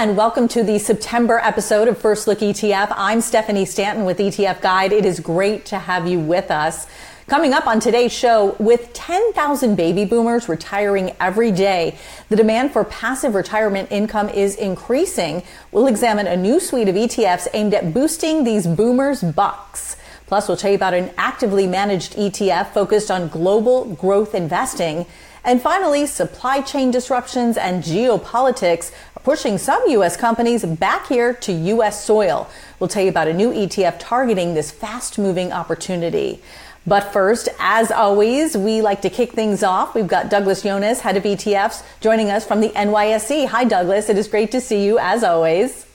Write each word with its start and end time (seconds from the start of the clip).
And 0.00 0.16
welcome 0.16 0.48
to 0.48 0.62
the 0.62 0.78
September 0.78 1.40
episode 1.40 1.86
of 1.86 1.98
First 1.98 2.26
Look 2.26 2.38
ETF. 2.38 2.94
I'm 2.96 3.20
Stephanie 3.20 3.66
Stanton 3.66 4.06
with 4.06 4.16
ETF 4.16 4.62
Guide. 4.62 4.94
It 4.94 5.04
is 5.04 5.20
great 5.20 5.66
to 5.66 5.78
have 5.78 6.08
you 6.08 6.18
with 6.18 6.50
us. 6.50 6.86
Coming 7.26 7.52
up 7.52 7.66
on 7.66 7.80
today's 7.80 8.10
show, 8.10 8.56
with 8.58 8.94
10,000 8.94 9.76
baby 9.76 10.06
boomers 10.06 10.48
retiring 10.48 11.14
every 11.20 11.52
day, 11.52 11.98
the 12.30 12.36
demand 12.36 12.72
for 12.72 12.82
passive 12.82 13.34
retirement 13.34 13.92
income 13.92 14.30
is 14.30 14.56
increasing. 14.56 15.42
We'll 15.70 15.86
examine 15.86 16.26
a 16.26 16.34
new 16.34 16.60
suite 16.60 16.88
of 16.88 16.94
ETFs 16.94 17.48
aimed 17.52 17.74
at 17.74 17.92
boosting 17.92 18.44
these 18.44 18.66
boomers' 18.66 19.22
bucks. 19.22 19.98
Plus, 20.26 20.48
we'll 20.48 20.56
tell 20.56 20.70
you 20.70 20.76
about 20.76 20.94
an 20.94 21.10
actively 21.18 21.66
managed 21.66 22.14
ETF 22.14 22.68
focused 22.68 23.10
on 23.10 23.28
global 23.28 23.84
growth 23.96 24.34
investing. 24.34 25.04
And 25.44 25.60
finally, 25.60 26.06
supply 26.06 26.60
chain 26.60 26.90
disruptions 26.90 27.56
and 27.56 27.82
geopolitics 27.82 28.92
are 29.16 29.22
pushing 29.22 29.58
some 29.58 29.82
U.S. 29.88 30.16
companies 30.16 30.64
back 30.64 31.06
here 31.08 31.32
to 31.34 31.52
U.S. 31.52 32.04
soil. 32.04 32.48
We'll 32.78 32.88
tell 32.88 33.02
you 33.02 33.08
about 33.08 33.28
a 33.28 33.32
new 33.32 33.50
ETF 33.50 33.96
targeting 33.98 34.54
this 34.54 34.70
fast 34.70 35.18
moving 35.18 35.52
opportunity. 35.52 36.42
But 36.86 37.12
first, 37.12 37.48
as 37.58 37.90
always, 37.90 38.56
we 38.56 38.80
like 38.80 39.02
to 39.02 39.10
kick 39.10 39.32
things 39.32 39.62
off. 39.62 39.94
We've 39.94 40.08
got 40.08 40.30
Douglas 40.30 40.62
Yones, 40.62 41.00
head 41.00 41.16
of 41.16 41.24
ETFs, 41.24 41.82
joining 42.00 42.30
us 42.30 42.46
from 42.46 42.60
the 42.60 42.70
NYSE. 42.70 43.46
Hi, 43.48 43.64
Douglas. 43.64 44.08
It 44.08 44.16
is 44.16 44.28
great 44.28 44.50
to 44.52 44.60
see 44.60 44.84
you, 44.84 44.98
as 44.98 45.22
always. 45.22 45.86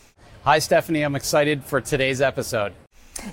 Hi, 0.44 0.60
Stephanie. 0.60 1.02
I'm 1.02 1.16
excited 1.16 1.64
for 1.64 1.82
today's 1.82 2.22
episode. 2.22 2.74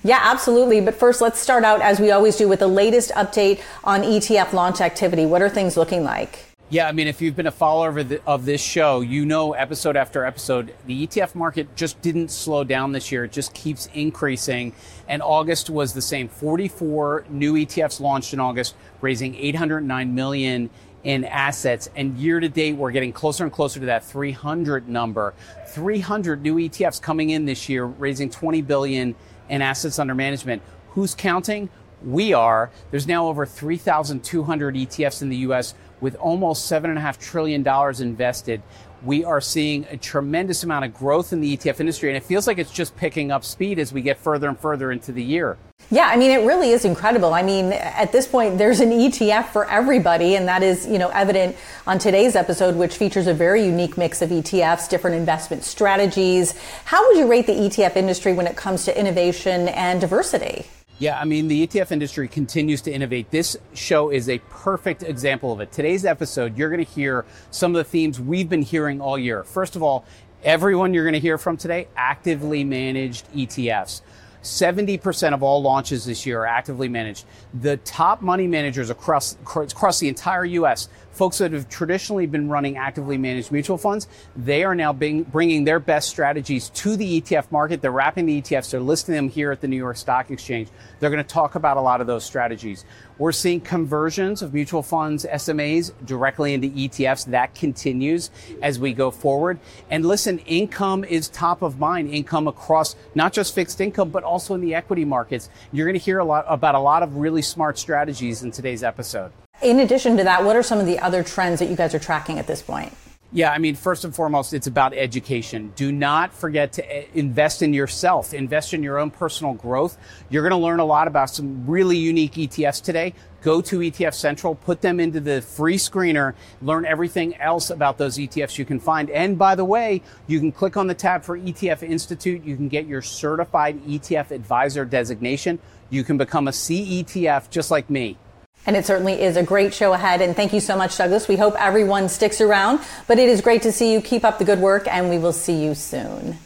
Yeah, 0.02 0.20
absolutely. 0.22 0.80
But 0.80 0.94
first, 0.94 1.20
let's 1.20 1.40
start 1.40 1.64
out 1.64 1.80
as 1.80 2.00
we 2.00 2.10
always 2.10 2.36
do 2.36 2.48
with 2.48 2.60
the 2.60 2.68
latest 2.68 3.10
update 3.12 3.60
on 3.84 4.02
ETF 4.02 4.52
launch 4.52 4.80
activity. 4.80 5.26
What 5.26 5.42
are 5.42 5.48
things 5.48 5.76
looking 5.76 6.04
like? 6.04 6.46
Yeah, 6.72 6.88
I 6.88 6.92
mean, 6.92 7.06
if 7.06 7.20
you've 7.20 7.36
been 7.36 7.46
a 7.46 7.50
follower 7.50 7.98
of, 7.98 8.08
the, 8.08 8.22
of, 8.26 8.46
this 8.46 8.62
show, 8.62 9.02
you 9.02 9.26
know 9.26 9.52
episode 9.52 9.94
after 9.94 10.24
episode, 10.24 10.74
the 10.86 11.06
ETF 11.06 11.34
market 11.34 11.76
just 11.76 12.00
didn't 12.00 12.30
slow 12.30 12.64
down 12.64 12.92
this 12.92 13.12
year. 13.12 13.24
It 13.24 13.32
just 13.32 13.52
keeps 13.52 13.90
increasing. 13.92 14.72
And 15.06 15.20
August 15.20 15.68
was 15.68 15.92
the 15.92 16.00
same 16.00 16.28
44 16.28 17.26
new 17.28 17.52
ETFs 17.56 18.00
launched 18.00 18.32
in 18.32 18.40
August, 18.40 18.74
raising 19.02 19.34
809 19.34 20.14
million 20.14 20.70
in 21.04 21.26
assets. 21.26 21.90
And 21.94 22.16
year 22.16 22.40
to 22.40 22.48
date, 22.48 22.76
we're 22.76 22.90
getting 22.90 23.12
closer 23.12 23.44
and 23.44 23.52
closer 23.52 23.78
to 23.80 23.86
that 23.86 24.02
300 24.02 24.88
number. 24.88 25.34
300 25.68 26.40
new 26.40 26.56
ETFs 26.56 27.02
coming 27.02 27.28
in 27.28 27.44
this 27.44 27.68
year, 27.68 27.84
raising 27.84 28.30
20 28.30 28.62
billion 28.62 29.14
in 29.48 29.62
assets 29.62 29.98
under 29.98 30.14
management. 30.14 30.62
Who's 30.90 31.14
counting? 31.14 31.70
We 32.04 32.32
are. 32.32 32.70
There's 32.90 33.06
now 33.06 33.28
over 33.28 33.46
3,200 33.46 34.74
ETFs 34.74 35.22
in 35.22 35.28
the 35.28 35.36
US 35.38 35.74
with 36.00 36.16
almost 36.16 36.70
$7.5 36.70 37.18
trillion 37.18 37.66
invested. 38.02 38.62
We 39.04 39.24
are 39.24 39.40
seeing 39.40 39.86
a 39.90 39.96
tremendous 39.96 40.62
amount 40.64 40.84
of 40.84 40.94
growth 40.94 41.32
in 41.32 41.40
the 41.40 41.56
ETF 41.56 41.80
industry, 41.80 42.08
and 42.08 42.16
it 42.16 42.24
feels 42.24 42.46
like 42.46 42.58
it's 42.58 42.72
just 42.72 42.96
picking 42.96 43.30
up 43.30 43.44
speed 43.44 43.78
as 43.78 43.92
we 43.92 44.02
get 44.02 44.18
further 44.18 44.48
and 44.48 44.58
further 44.58 44.92
into 44.92 45.12
the 45.12 45.22
year. 45.22 45.58
Yeah, 45.92 46.06
I 46.06 46.16
mean, 46.16 46.30
it 46.30 46.46
really 46.46 46.70
is 46.70 46.86
incredible. 46.86 47.34
I 47.34 47.42
mean, 47.42 47.70
at 47.70 48.12
this 48.12 48.26
point, 48.26 48.56
there's 48.56 48.80
an 48.80 48.88
ETF 48.88 49.48
for 49.48 49.68
everybody, 49.68 50.36
and 50.36 50.48
that 50.48 50.62
is, 50.62 50.86
you 50.86 50.98
know, 50.98 51.10
evident 51.10 51.54
on 51.86 51.98
today's 51.98 52.34
episode, 52.34 52.76
which 52.76 52.96
features 52.96 53.26
a 53.26 53.34
very 53.34 53.62
unique 53.66 53.98
mix 53.98 54.22
of 54.22 54.30
ETFs, 54.30 54.88
different 54.88 55.16
investment 55.16 55.64
strategies. 55.64 56.54
How 56.86 57.06
would 57.06 57.18
you 57.18 57.26
rate 57.26 57.46
the 57.46 57.52
ETF 57.52 57.96
industry 57.96 58.32
when 58.32 58.46
it 58.46 58.56
comes 58.56 58.86
to 58.86 58.98
innovation 58.98 59.68
and 59.68 60.00
diversity? 60.00 60.64
Yeah, 60.98 61.20
I 61.20 61.26
mean, 61.26 61.48
the 61.48 61.66
ETF 61.66 61.92
industry 61.92 62.26
continues 62.26 62.80
to 62.82 62.90
innovate. 62.90 63.30
This 63.30 63.58
show 63.74 64.08
is 64.08 64.30
a 64.30 64.38
perfect 64.48 65.02
example 65.02 65.52
of 65.52 65.60
it. 65.60 65.72
Today's 65.72 66.06
episode, 66.06 66.56
you're 66.56 66.70
going 66.70 66.82
to 66.82 66.90
hear 66.90 67.26
some 67.50 67.76
of 67.76 67.76
the 67.76 67.84
themes 67.84 68.18
we've 68.18 68.48
been 68.48 68.62
hearing 68.62 69.02
all 69.02 69.18
year. 69.18 69.44
First 69.44 69.76
of 69.76 69.82
all, 69.82 70.06
everyone 70.42 70.94
you're 70.94 71.04
going 71.04 71.12
to 71.12 71.20
hear 71.20 71.36
from 71.36 71.58
today, 71.58 71.88
actively 71.96 72.64
managed 72.64 73.30
ETFs. 73.34 74.00
70% 74.42 75.34
of 75.34 75.42
all 75.42 75.62
launches 75.62 76.04
this 76.04 76.26
year 76.26 76.42
are 76.42 76.46
actively 76.46 76.88
managed. 76.88 77.24
The 77.54 77.76
top 77.78 78.22
money 78.22 78.46
managers 78.46 78.90
across, 78.90 79.36
across 79.42 80.00
the 80.00 80.08
entire 80.08 80.44
U.S., 80.44 80.88
folks 81.12 81.38
that 81.38 81.52
have 81.52 81.68
traditionally 81.68 82.26
been 82.26 82.48
running 82.48 82.76
actively 82.76 83.18
managed 83.18 83.52
mutual 83.52 83.78
funds, 83.78 84.08
they 84.36 84.64
are 84.64 84.74
now 84.74 84.92
being, 84.92 85.22
bringing 85.22 85.64
their 85.64 85.78
best 85.78 86.08
strategies 86.08 86.70
to 86.70 86.96
the 86.96 87.20
ETF 87.20 87.50
market. 87.50 87.82
They're 87.82 87.90
wrapping 87.90 88.26
the 88.26 88.40
ETFs. 88.40 88.70
They're 88.70 88.80
listing 88.80 89.14
them 89.14 89.28
here 89.28 89.52
at 89.52 89.60
the 89.60 89.68
New 89.68 89.76
York 89.76 89.96
Stock 89.96 90.30
Exchange. 90.30 90.68
They're 91.00 91.10
going 91.10 91.22
to 91.22 91.28
talk 91.28 91.54
about 91.54 91.76
a 91.76 91.80
lot 91.80 92.00
of 92.00 92.06
those 92.06 92.24
strategies. 92.24 92.84
We're 93.18 93.32
seeing 93.32 93.60
conversions 93.60 94.42
of 94.42 94.54
mutual 94.54 94.82
funds, 94.82 95.26
SMAs 95.30 95.92
directly 96.04 96.54
into 96.54 96.68
ETFs. 96.68 97.26
That 97.26 97.54
continues 97.54 98.30
as 98.62 98.78
we 98.78 98.92
go 98.92 99.10
forward. 99.10 99.60
And 99.90 100.04
listen, 100.04 100.38
income 100.40 101.04
is 101.04 101.28
top 101.28 101.62
of 101.62 101.78
mind. 101.78 102.10
Income 102.10 102.48
across 102.48 102.96
not 103.14 103.32
just 103.32 103.54
fixed 103.54 103.80
income, 103.80 104.10
but 104.10 104.24
also 104.24 104.54
in 104.54 104.60
the 104.60 104.74
equity 104.74 105.04
markets. 105.04 105.50
You're 105.72 105.86
going 105.86 105.98
to 105.98 106.04
hear 106.04 106.18
a 106.18 106.24
lot 106.24 106.46
about 106.48 106.74
a 106.74 106.80
lot 106.80 107.02
of 107.02 107.16
really 107.16 107.42
smart 107.42 107.78
strategies 107.78 108.42
in 108.42 108.50
today's 108.50 108.82
episode. 108.82 109.32
In 109.62 109.78
addition 109.78 110.16
to 110.16 110.24
that, 110.24 110.44
what 110.44 110.56
are 110.56 110.62
some 110.62 110.80
of 110.80 110.86
the 110.86 110.98
other 110.98 111.22
trends 111.22 111.60
that 111.60 111.68
you 111.68 111.76
guys 111.76 111.94
are 111.94 112.00
tracking 112.00 112.38
at 112.40 112.48
this 112.48 112.60
point? 112.60 112.92
Yeah, 113.34 113.50
I 113.50 113.58
mean, 113.58 113.76
first 113.76 114.04
and 114.04 114.14
foremost, 114.14 114.52
it's 114.52 114.66
about 114.66 114.92
education. 114.92 115.72
Do 115.74 115.90
not 115.90 116.34
forget 116.34 116.72
to 116.74 116.94
eh, 116.94 117.06
invest 117.14 117.62
in 117.62 117.72
yourself, 117.72 118.34
invest 118.34 118.74
in 118.74 118.82
your 118.82 118.98
own 118.98 119.10
personal 119.10 119.54
growth. 119.54 119.96
You're 120.28 120.42
going 120.42 120.50
to 120.60 120.62
learn 120.62 120.80
a 120.80 120.84
lot 120.84 121.08
about 121.08 121.30
some 121.30 121.64
really 121.66 121.96
unique 121.96 122.32
ETFs 122.32 122.82
today. 122.82 123.14
Go 123.40 123.62
to 123.62 123.78
ETF 123.78 124.12
Central, 124.12 124.54
put 124.54 124.82
them 124.82 125.00
into 125.00 125.18
the 125.18 125.40
free 125.40 125.78
screener, 125.78 126.34
learn 126.60 126.84
everything 126.84 127.34
else 127.36 127.70
about 127.70 127.96
those 127.96 128.18
ETFs 128.18 128.58
you 128.58 128.66
can 128.66 128.78
find. 128.78 129.08
And 129.08 129.38
by 129.38 129.54
the 129.54 129.64
way, 129.64 130.02
you 130.26 130.38
can 130.38 130.52
click 130.52 130.76
on 130.76 130.88
the 130.88 130.94
tab 130.94 131.22
for 131.22 131.38
ETF 131.38 131.82
Institute. 131.84 132.44
You 132.44 132.56
can 132.56 132.68
get 132.68 132.86
your 132.86 133.00
certified 133.00 133.82
ETF 133.84 134.32
advisor 134.32 134.84
designation. 134.84 135.58
You 135.88 136.04
can 136.04 136.18
become 136.18 136.48
a 136.48 136.52
CETF 136.52 137.48
just 137.48 137.70
like 137.70 137.88
me. 137.88 138.18
And 138.66 138.76
it 138.76 138.86
certainly 138.86 139.20
is 139.20 139.36
a 139.36 139.42
great 139.42 139.74
show 139.74 139.92
ahead. 139.92 140.20
And 140.20 140.36
thank 140.36 140.52
you 140.52 140.60
so 140.60 140.76
much, 140.76 140.96
Douglas. 140.96 141.26
We 141.26 141.36
hope 141.36 141.54
everyone 141.58 142.08
sticks 142.08 142.40
around. 142.40 142.80
But 143.08 143.18
it 143.18 143.28
is 143.28 143.40
great 143.40 143.62
to 143.62 143.72
see 143.72 143.92
you. 143.92 144.00
Keep 144.00 144.24
up 144.24 144.38
the 144.38 144.44
good 144.44 144.60
work, 144.60 144.86
and 144.86 145.10
we 145.10 145.18
will 145.18 145.32
see 145.32 145.64
you 145.64 145.74
soon. 145.74 146.38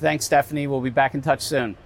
Thanks, 0.00 0.24
Stephanie. 0.24 0.66
We'll 0.66 0.80
be 0.80 0.90
back 0.90 1.14
in 1.14 1.22
touch 1.22 1.40
soon. 1.42 1.76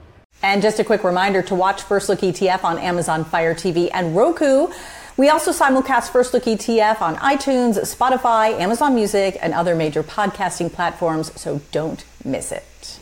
And 0.43 0.62
just 0.62 0.79
a 0.79 0.84
quick 0.84 1.05
reminder 1.05 1.43
to 1.43 1.55
watch 1.55 1.83
First 1.83 2.09
Look 2.09 2.21
ETF 2.21 2.65
on 2.65 2.79
Amazon 2.79 3.25
Fire 3.25 3.55
TV 3.55 3.91
and 3.93 4.17
Roku. 4.17 4.69
We 5.17 5.29
also 5.31 5.51
simulcast 5.51 6.11
First 6.11 6.33
Look 6.33 6.45
ETF 6.45 7.00
on 7.03 7.17
iTunes, 7.17 7.77
Spotify, 7.81 8.53
Amazon 8.59 8.95
Music, 8.95 9.37
and 9.43 9.53
other 9.53 9.75
major 9.75 10.05
podcasting 10.05 10.73
platforms, 10.73 11.39
so 11.39 11.61
don't 11.73 12.05
miss 12.25 12.53
it. 12.53 13.00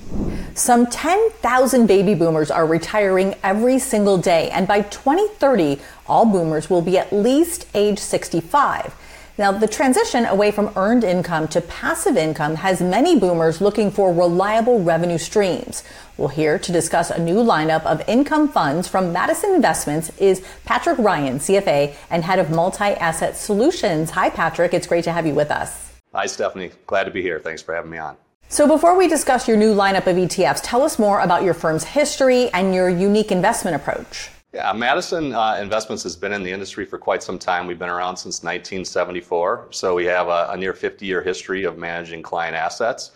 Some 0.56 0.87
10,000 0.87 1.87
baby 1.87 2.15
boomers 2.15 2.50
are 2.50 2.65
retiring 2.65 3.34
every 3.44 3.78
single 3.78 4.17
day, 4.17 4.49
and 4.49 4.67
by 4.67 4.81
2030, 4.81 5.78
all 6.06 6.25
boomers 6.25 6.71
will 6.71 6.81
be 6.81 6.97
at 6.97 7.12
least 7.12 7.67
age 7.75 7.99
65. 7.99 8.95
Now, 9.37 9.53
the 9.53 9.69
transition 9.69 10.25
away 10.25 10.50
from 10.50 10.72
earned 10.75 11.05
income 11.05 11.47
to 11.49 11.61
passive 11.61 12.16
income 12.16 12.55
has 12.55 12.81
many 12.81 13.21
boomers 13.21 13.61
looking 13.61 13.91
for 13.91 14.15
reliable 14.15 14.83
revenue 14.83 15.19
streams. 15.19 15.83
Well, 16.16 16.28
here 16.28 16.59
to 16.59 16.72
discuss 16.72 17.11
a 17.11 17.22
new 17.22 17.45
lineup 17.45 17.84
of 17.84 18.03
income 18.09 18.49
funds 18.49 18.89
from 18.89 19.12
Madison 19.12 19.55
Investments 19.55 20.11
is 20.16 20.43
Patrick 20.65 20.97
Ryan, 20.99 21.39
CFA 21.39 21.95
and 22.09 22.25
head 22.25 22.39
of 22.39 22.48
multi 22.48 22.95
asset 22.95 23.36
solutions. 23.36 24.09
Hi, 24.13 24.30
Patrick. 24.30 24.72
It's 24.72 24.86
great 24.86 25.04
to 25.04 25.13
have 25.13 25.27
you 25.27 25.34
with 25.34 25.51
us. 25.51 25.92
Hi, 26.15 26.25
Stephanie. 26.25 26.71
Glad 26.86 27.04
to 27.04 27.10
be 27.10 27.21
here. 27.21 27.41
Thanks 27.41 27.60
for 27.60 27.75
having 27.75 27.91
me 27.91 27.98
on. 27.98 28.16
So, 28.48 28.69
before 28.69 28.97
we 28.97 29.09
discuss 29.09 29.48
your 29.48 29.57
new 29.57 29.75
lineup 29.75 30.07
of 30.07 30.15
ETFs, 30.16 30.60
tell 30.63 30.83
us 30.83 31.01
more 31.01 31.19
about 31.21 31.43
your 31.43 31.53
firm's 31.53 31.83
history 31.83 32.48
and 32.51 32.72
your 32.72 32.89
unique 32.89 33.33
investment 33.33 33.75
approach. 33.75 34.31
Yeah, 34.54 34.72
Madison 34.72 35.34
uh, 35.34 35.59
Investments 35.60 36.04
has 36.04 36.15
been 36.15 36.33
in 36.33 36.45
the 36.45 36.53
industry 36.53 36.87
for 36.87 36.97
quite 36.97 37.25
some 37.25 37.41
time. 37.41 37.66
We've 37.66 37.78
been 37.78 37.89
around 37.89 38.16
since 38.16 38.45
1974, 38.45 39.66
so 39.71 39.97
we 39.97 40.04
have 40.04 40.28
a, 40.28 40.48
a 40.53 40.57
near 40.57 40.75
50 40.75 41.04
year 41.04 41.22
history 41.22 41.65
of 41.65 41.77
managing 41.77 42.22
client 42.22 42.54
assets. 42.54 43.10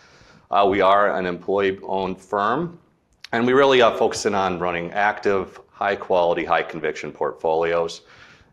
Uh, 0.51 0.67
we 0.69 0.81
are 0.81 1.15
an 1.17 1.25
employee 1.25 1.79
owned 1.83 2.19
firm, 2.19 2.77
and 3.31 3.47
we 3.47 3.53
really 3.53 3.81
uh, 3.81 3.95
focus 3.95 4.25
in 4.25 4.35
on 4.35 4.59
running 4.59 4.91
active, 4.91 5.61
high 5.71 5.95
quality, 5.95 6.43
high 6.43 6.63
conviction 6.63 7.09
portfolios. 7.09 8.01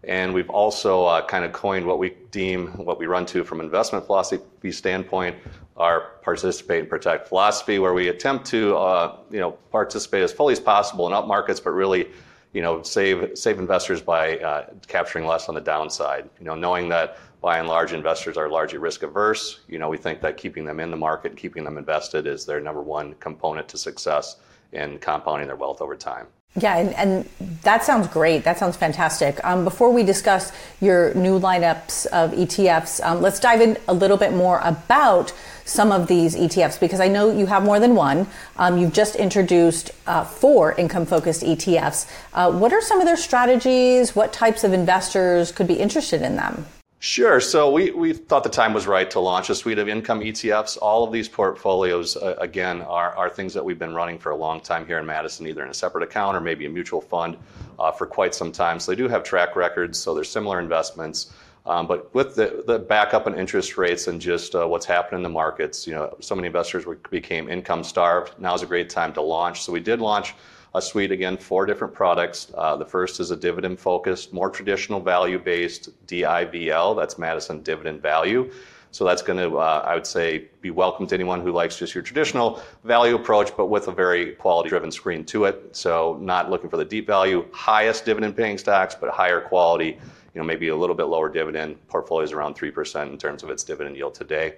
And 0.05 0.33
we've 0.33 0.51
also 0.51 1.05
uh, 1.05 1.27
kind 1.27 1.45
of 1.45 1.53
coined 1.53 1.85
what 1.85 1.99
we 1.99 2.15
deem, 2.31 2.69
what 2.85 2.99
we 2.99 3.07
run 3.07 3.27
to 3.27 3.43
from 3.43 3.61
investment 3.61 4.07
philosophy 4.07 4.71
standpoint, 4.71 5.37
our 5.77 6.13
participate 6.23 6.81
and 6.81 6.89
protect 6.89 7.29
philosophy, 7.29 7.79
where 7.79 7.95
we 7.95 8.09
attempt 8.09 8.47
to, 8.47 8.77
uh, 8.77 9.17
you 9.31 9.41
know, 9.41 9.53
participate 9.71 10.23
as 10.23 10.33
fully 10.33 10.53
as 10.53 10.61
possible 10.61 11.07
in 11.07 11.13
up 11.13 11.27
markets, 11.27 11.59
but 11.59 11.71
really, 11.71 12.11
you 12.53 12.63
know, 12.63 12.83
save 12.83 13.37
save 13.37 13.59
investors 13.59 14.01
by 14.01 14.39
uh, 14.39 14.67
capturing 14.87 15.27
less 15.27 15.49
on 15.49 15.55
the 15.55 15.61
downside. 15.61 16.29
You 16.39 16.47
know, 16.47 16.55
knowing 16.55 16.89
that 16.91 17.19
by 17.41 17.59
and 17.59 17.69
large 17.69 17.93
investors 17.93 18.37
are 18.37 18.49
largely 18.49 18.79
risk 18.79 19.03
averse. 19.03 19.61
You 19.69 19.79
know, 19.79 19.89
we 19.89 19.97
think 19.97 20.21
that 20.23 20.37
keeping 20.37 20.65
them 20.65 20.81
in 20.81 20.91
the 20.91 20.97
market, 20.97 21.37
keeping 21.37 21.65
them 21.65 21.79
invested, 21.79 22.27
is 22.27 22.45
their 22.45 22.61
number 22.61 22.83
one 22.83 23.15
component 23.15 23.69
to 23.69 23.79
success 23.79 24.37
in 24.73 24.99
compounding 24.99 25.47
their 25.47 25.57
wealth 25.57 25.81
over 25.81 25.97
time. 25.97 26.27
Yeah, 26.61 26.77
and, 26.77 26.95
and, 26.95 27.29
that 27.63 27.85
sounds 27.85 28.09
great. 28.09 28.45
That 28.45 28.59
sounds 28.59 28.77
fantastic. 28.77 29.45
Um, 29.45 29.65
before 29.65 29.93
we 29.93 30.03
discuss 30.03 30.53
your 30.81 31.13
new 31.15 31.39
lineups 31.39 32.07
of 32.07 32.31
ETFs, 32.33 33.05
um, 33.05 33.21
let's 33.21 33.39
dive 33.41 33.61
in 33.61 33.77
a 33.89 33.93
little 33.93 34.17
bit 34.17 34.33
more 34.33 34.61
about 34.63 35.35
some 35.65 35.93
of 35.93 36.07
these 36.07 36.35
ETFs 36.35 36.81
because 36.81 37.01
I 37.01 37.09
know 37.09 37.31
you 37.31 37.47
have 37.47 37.63
more 37.63 37.79
than 37.79 37.95
one. 37.95 38.27
Um, 38.57 38.79
you've 38.79 38.93
just 38.93 39.17
introduced 39.17 39.91
uh, 40.07 40.25
four 40.25 40.73
income 40.75 41.05
focused 41.05 41.43
ETFs. 41.43 42.09
Uh, 42.33 42.51
what 42.53 42.73
are 42.73 42.81
some 42.81 43.01
of 43.01 43.07
their 43.07 43.17
strategies? 43.17 44.17
What 44.17 44.33
types 44.33 44.65
of 44.65 44.73
investors 44.73 45.53
could 45.53 45.67
be 45.67 45.75
interested 45.75 46.23
in 46.23 46.37
them? 46.37 46.65
Sure. 47.01 47.41
So 47.41 47.71
we, 47.71 47.93
we 47.93 48.13
thought 48.13 48.43
the 48.43 48.51
time 48.51 48.75
was 48.75 48.89
right 48.89 49.09
to 49.13 49.21
launch 49.21 49.51
a 49.51 49.55
suite 49.55 49.79
of 49.79 49.89
income 49.89 50.19
ETFs. 50.21 50.77
All 50.83 51.05
of 51.05 51.13
these 51.13 51.29
portfolios, 51.29 52.17
uh, 52.17 52.35
again, 52.41 52.83
are, 52.83 53.15
are 53.15 53.31
things 53.31 53.55
that 53.55 53.65
we've 53.65 53.79
been 53.79 53.95
running 53.95 54.19
for 54.19 54.33
a 54.33 54.37
long 54.37 54.61
time 54.61 54.85
here 54.85 54.99
in 54.99 55.07
Madison, 55.07 55.47
either 55.47 55.63
in 55.63 55.71
a 55.71 55.75
separate 55.75 56.03
account 56.03 56.37
or 56.37 56.41
maybe 56.41 56.67
a 56.67 56.69
mutual 56.69 57.01
fund 57.01 57.37
uh, 57.79 57.93
for 57.93 58.05
quite 58.05 58.35
some 58.35 58.51
time. 58.51 58.81
So 58.81 58.91
they 58.91 58.97
do 58.97 59.07
have 59.07 59.23
track 59.23 59.55
records, 59.55 59.97
so 59.97 60.13
they're 60.13 60.25
similar 60.25 60.59
investments. 60.59 61.33
Um, 61.69 61.87
but 61.87 62.13
with 62.15 62.35
the, 62.35 62.85
backup 62.89 63.27
in 63.27 63.35
interest 63.35 63.77
rates 63.77 64.07
and 64.09 64.19
just 64.19 64.55
uh, 64.55 64.67
what's 64.67 64.87
happened 64.87 65.19
in 65.19 65.23
the 65.23 65.29
markets, 65.29 65.87
you 65.87 65.95
know, 65.95 66.17
so 66.19 66.35
many 66.35 66.47
investors 66.47 66.87
became 67.11 67.51
income 67.51 67.85
starved. 67.85 68.33
Now 68.39 68.55
is 68.55 68.63
a 68.63 68.67
great 68.67 68.89
time 68.89 69.13
to 69.13 69.21
launch. 69.21 69.63
So 69.63 69.73
we 69.73 69.81
did 69.81 70.01
launch 70.01 70.35
a 70.75 70.81
suite 70.81 71.13
again, 71.13 71.37
four 71.37 71.67
different 71.67 71.93
products. 71.93 72.51
Uh, 72.57 72.77
the 72.77 72.87
first 72.87 73.21
is 73.21 73.31
a 73.33 73.37
dividend 73.37 73.79
focused, 73.79 74.33
more 74.33 74.49
traditional 74.49 74.99
value 74.99 75.39
based 75.39 75.91
DIVL. 76.07 76.97
That's 76.97 77.19
Madison 77.19 77.63
Dividend 77.63 78.01
Value. 78.01 78.51
So 78.91 79.05
that's 79.05 79.21
going 79.21 79.39
to, 79.39 79.59
uh, 79.59 79.85
I 79.87 79.95
would 79.95 80.07
say, 80.07 80.47
be 80.63 80.71
welcome 80.71 81.07
to 81.09 81.15
anyone 81.15 81.43
who 81.43 81.53
likes 81.53 81.77
just 81.77 81.95
your 81.95 82.03
traditional 82.03 82.63
value 82.85 83.17
approach, 83.17 83.55
but 83.55 83.67
with 83.67 83.89
a 83.89 83.93
very 83.93 84.33
quality 84.33 84.71
driven 84.71 84.91
screen 84.91 85.25
to 85.27 85.45
it. 85.45 85.77
So 85.77 86.19
not 86.23 86.49
looking 86.49 86.71
for 86.71 86.79
the 86.79 86.87
deep 86.87 87.07
value, 87.07 87.45
highest 87.53 88.07
dividend 88.07 88.35
paying 88.35 88.57
stocks, 88.57 88.95
but 88.95 89.11
higher 89.11 89.43
quality 89.43 89.99
you 90.35 90.41
know, 90.41 90.47
maybe 90.47 90.69
a 90.69 90.77
little 90.77 90.97
bit 90.97 91.05
lower 91.05 91.29
dividend. 91.29 91.77
Portfolio 91.89 92.25
is 92.25 92.33
around 92.33 92.55
3% 92.55 93.11
in 93.11 93.19
terms 93.19 93.43
of 93.43 93.51
its 93.51 93.65
dividend 93.65 93.97
yield 93.97 94.15
today. 94.15 94.55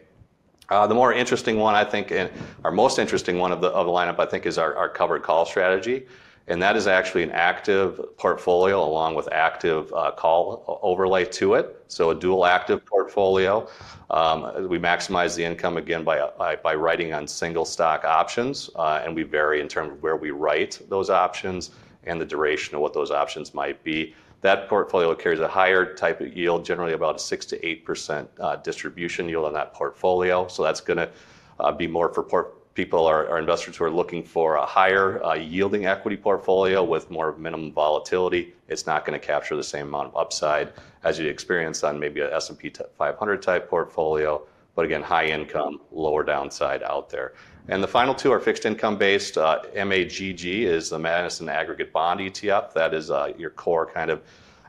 Uh, 0.69 0.87
the 0.87 0.95
more 0.95 1.13
interesting 1.13 1.59
one, 1.59 1.75
I 1.75 1.85
think, 1.85 2.13
and 2.13 2.31
our 2.65 2.71
most 2.71 2.99
interesting 2.99 3.39
one 3.39 3.51
of 3.51 3.61
the, 3.61 3.69
of 3.69 3.87
the 3.87 3.93
lineup, 3.93 4.21
I 4.21 4.27
think, 4.27 4.47
is 4.47 4.57
our, 4.57 4.75
our 4.77 4.89
covered 4.89 5.23
call 5.23 5.45
strategy. 5.45 6.07
And 6.47 6.61
that 6.63 6.77
is 6.77 6.87
actually 6.87 7.23
an 7.23 7.31
active 7.31 8.17
portfolio 8.17 8.83
along 8.83 9.15
with 9.15 9.29
active 9.33 9.93
uh, 9.93 10.11
call 10.11 10.81
overlay 10.83 11.25
to 11.27 11.55
it. 11.55 11.85
So 11.89 12.11
a 12.11 12.15
dual 12.15 12.45
active 12.45 12.85
portfolio. 12.85 13.69
Um, 14.11 14.69
we 14.69 14.79
maximize 14.79 15.37
the 15.37 15.45
income 15.45 15.77
again 15.77 16.03
by, 16.03 16.29
by, 16.37 16.57
by 16.57 16.75
writing 16.75 17.13
on 17.15 17.29
single 17.29 17.65
stock 17.65 18.05
options, 18.05 18.69
uh, 18.75 19.01
and 19.05 19.15
we 19.15 19.23
vary 19.23 19.61
in 19.61 19.69
terms 19.69 19.93
of 19.93 20.03
where 20.03 20.17
we 20.17 20.33
write 20.33 20.81
those 20.89 21.09
options 21.09 21.71
and 22.05 22.21
the 22.21 22.25
duration 22.25 22.75
of 22.75 22.81
what 22.81 22.95
those 22.95 23.11
options 23.11 23.55
might 23.55 23.83
be. 23.85 24.15
That 24.43 24.69
portfolio 24.69 25.15
carries 25.15 25.41
a 25.41 25.49
higher 25.49 25.95
type 25.95 26.21
of 26.21 26.35
yield, 26.35 26.65
generally 26.65 26.95
about 26.95 27.17
a 27.17 27.19
6 27.19 27.47
to 27.47 27.59
8% 27.59 28.27
uh, 28.39 28.57
distribution 28.57 29.29
yield 29.29 29.45
on 29.45 29.53
that 29.53 29.75
portfolio. 29.75 30.49
So 30.49 30.63
that's 30.63 30.81
going 30.81 30.97
to 30.97 31.11
uh, 31.59 31.73
be 31.73 31.87
more 31.87 32.13
for 32.13 32.53
people 32.75 33.01
or, 33.01 33.27
or, 33.27 33.39
investors 33.39 33.77
who 33.77 33.85
are 33.85 33.91
looking 33.91 34.23
for 34.23 34.57
a 34.57 34.65
higher 34.65 35.23
uh, 35.25 35.35
yielding 35.35 35.87
equity 35.87 36.17
portfolio 36.17 36.83
with 36.83 37.11
more 37.11 37.37
minimum 37.37 37.73
volatility. 37.73 38.55
It's 38.69 38.87
not 38.87 39.05
going 39.05 39.19
to 39.19 39.27
capture 39.27 39.57
the 39.57 39.63
same 39.63 39.89
amount 39.89 40.09
of 40.09 40.17
upside 40.17 40.73
as 41.03 41.19
you 41.19 41.29
experience 41.29 41.83
on 41.83 41.99
maybe 41.99 42.21
a 42.21 42.35
S&P 42.35 42.73
500 42.97 43.43
type 43.43 43.69
portfolio. 43.69 44.47
But 44.75 44.85
again, 44.85 45.03
high 45.03 45.27
income, 45.27 45.81
lower 45.91 46.23
downside 46.23 46.83
out 46.83 47.11
there. 47.11 47.35
And 47.69 47.83
the 47.83 47.89
final 47.89 48.15
two 48.15 48.33
are 48.33 48.41
fixed 48.41 48.67
income 48.67 48.97
based. 48.97 49.37
Uh, 49.37 49.63
MAGG 49.75 50.65
is 50.65 50.91
the 50.91 50.99
Madison 50.99 51.49
Aggregate 51.49 51.93
Bond 51.93 52.21
ETF. 52.21 52.73
That 52.73 52.95
is 52.95 53.11
uh, 53.11 53.33
your 53.37 53.51
core 53.51 53.87
kind 53.87 54.11
of 54.11 54.23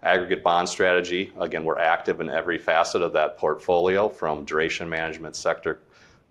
aggregate 0.03 0.43
bond 0.43 0.67
strategy. 0.67 1.31
Again, 1.39 1.63
we're 1.63 1.79
active 1.79 2.21
in 2.21 2.29
every 2.29 2.57
facet 2.57 3.01
of 3.01 3.13
that 3.13 3.37
portfolio 3.37 4.09
from 4.09 4.43
duration 4.45 4.89
management, 4.89 5.35
sector 5.35 5.79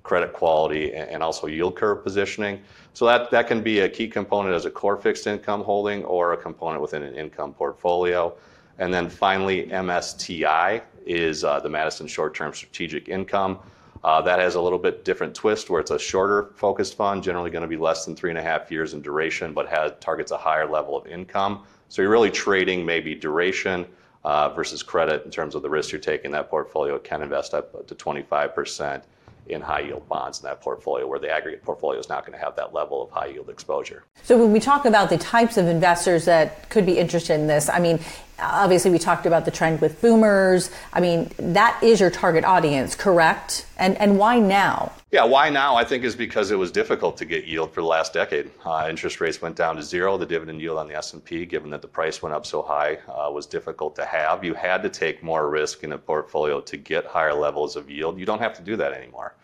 credit 0.02 0.32
quality, 0.32 0.92
and 0.94 1.22
also 1.22 1.46
yield 1.46 1.76
curve 1.76 2.02
positioning. 2.02 2.60
So 2.94 3.04
that, 3.06 3.30
that 3.30 3.46
can 3.46 3.62
be 3.62 3.80
a 3.80 3.88
key 3.88 4.08
component 4.08 4.54
as 4.54 4.64
a 4.64 4.70
core 4.70 4.96
fixed 4.96 5.26
income 5.26 5.62
holding 5.62 6.04
or 6.04 6.32
a 6.32 6.36
component 6.36 6.80
within 6.82 7.02
an 7.02 7.14
income 7.14 7.52
portfolio. 7.52 8.34
And 8.80 8.92
then 8.92 9.10
finally, 9.10 9.66
MSTI 9.66 10.80
is 11.04 11.44
uh, 11.44 11.60
the 11.60 11.68
Madison 11.68 12.06
Short 12.06 12.34
Term 12.34 12.54
Strategic 12.54 13.10
Income. 13.10 13.58
Uh, 14.02 14.22
that 14.22 14.38
has 14.38 14.54
a 14.54 14.60
little 14.60 14.78
bit 14.78 15.04
different 15.04 15.34
twist 15.34 15.68
where 15.68 15.80
it's 15.80 15.90
a 15.90 15.98
shorter 15.98 16.50
focused 16.54 16.96
fund, 16.96 17.22
generally 17.22 17.50
going 17.50 17.60
to 17.60 17.68
be 17.68 17.76
less 17.76 18.06
than 18.06 18.16
three 18.16 18.30
and 18.30 18.38
a 18.38 18.42
half 18.42 18.70
years 18.70 18.94
in 18.94 19.02
duration, 19.02 19.52
but 19.52 19.68
has 19.68 19.92
targets 20.00 20.32
a 20.32 20.38
higher 20.38 20.66
level 20.66 20.96
of 20.96 21.06
income. 21.06 21.64
So 21.90 22.00
you're 22.00 22.10
really 22.10 22.30
trading 22.30 22.86
maybe 22.86 23.14
duration 23.14 23.84
uh, 24.24 24.48
versus 24.48 24.82
credit 24.82 25.26
in 25.26 25.30
terms 25.30 25.54
of 25.54 25.60
the 25.60 25.68
risk 25.68 25.92
you're 25.92 26.00
taking. 26.00 26.30
That 26.30 26.48
portfolio 26.48 26.98
can 26.98 27.20
invest 27.20 27.52
up 27.52 27.86
to 27.86 27.94
25% 27.94 29.02
in 29.48 29.60
high 29.60 29.80
yield 29.80 30.08
bonds 30.08 30.40
in 30.40 30.44
that 30.44 30.60
portfolio, 30.60 31.06
where 31.06 31.18
the 31.18 31.30
aggregate 31.30 31.62
portfolio 31.62 31.98
is 31.98 32.08
not 32.08 32.24
going 32.24 32.38
to 32.38 32.42
have 32.42 32.56
that 32.56 32.72
level 32.72 33.02
of 33.02 33.10
high 33.10 33.26
yield 33.26 33.50
exposure. 33.50 34.04
So, 34.22 34.38
when 34.38 34.52
we 34.52 34.60
talk 34.60 34.84
about 34.84 35.10
the 35.10 35.18
types 35.18 35.56
of 35.56 35.66
investors 35.66 36.24
that 36.26 36.68
could 36.70 36.86
be 36.86 36.98
interested 36.98 37.34
in 37.34 37.46
this, 37.46 37.68
I 37.68 37.80
mean, 37.80 37.98
obviously 38.40 38.90
we 38.90 38.98
talked 38.98 39.26
about 39.26 39.44
the 39.44 39.50
trend 39.50 39.80
with 39.80 40.00
boomers. 40.00 40.70
I 40.92 41.00
mean, 41.00 41.30
that 41.38 41.78
is 41.82 42.00
your 42.00 42.10
target 42.10 42.44
audience, 42.44 42.94
correct? 42.94 43.66
And 43.76 43.96
and 43.98 44.18
why 44.18 44.38
now? 44.38 44.92
Yeah, 45.10 45.24
why 45.24 45.50
now? 45.50 45.74
I 45.74 45.84
think 45.84 46.04
is 46.04 46.14
because 46.14 46.52
it 46.52 46.56
was 46.56 46.70
difficult 46.70 47.16
to 47.16 47.24
get 47.24 47.44
yield 47.44 47.72
for 47.72 47.80
the 47.80 47.86
last 47.86 48.12
decade. 48.12 48.50
Uh, 48.64 48.86
interest 48.88 49.20
rates 49.20 49.42
went 49.42 49.56
down 49.56 49.74
to 49.74 49.82
zero. 49.82 50.16
The 50.16 50.26
dividend 50.26 50.60
yield 50.60 50.78
on 50.78 50.86
the 50.86 50.94
S&P, 50.94 51.46
given 51.46 51.70
that 51.70 51.82
the 51.82 51.88
price 51.88 52.22
went 52.22 52.32
up 52.32 52.46
so 52.46 52.62
high, 52.62 52.98
uh, 53.08 53.28
was 53.30 53.46
difficult 53.46 53.96
to 53.96 54.04
have. 54.04 54.44
You 54.44 54.54
had 54.54 54.84
to 54.84 54.88
take 54.88 55.20
more 55.22 55.50
risk 55.50 55.82
in 55.82 55.92
a 55.92 55.98
portfolio 55.98 56.60
to 56.60 56.76
get 56.76 57.06
higher 57.06 57.34
levels 57.34 57.74
of 57.74 57.90
yield. 57.90 58.20
You 58.20 58.26
don't 58.26 58.38
have 58.38 58.54
to 58.54 58.62
do 58.62 58.76
that 58.76 58.92
anymore. 58.92 59.34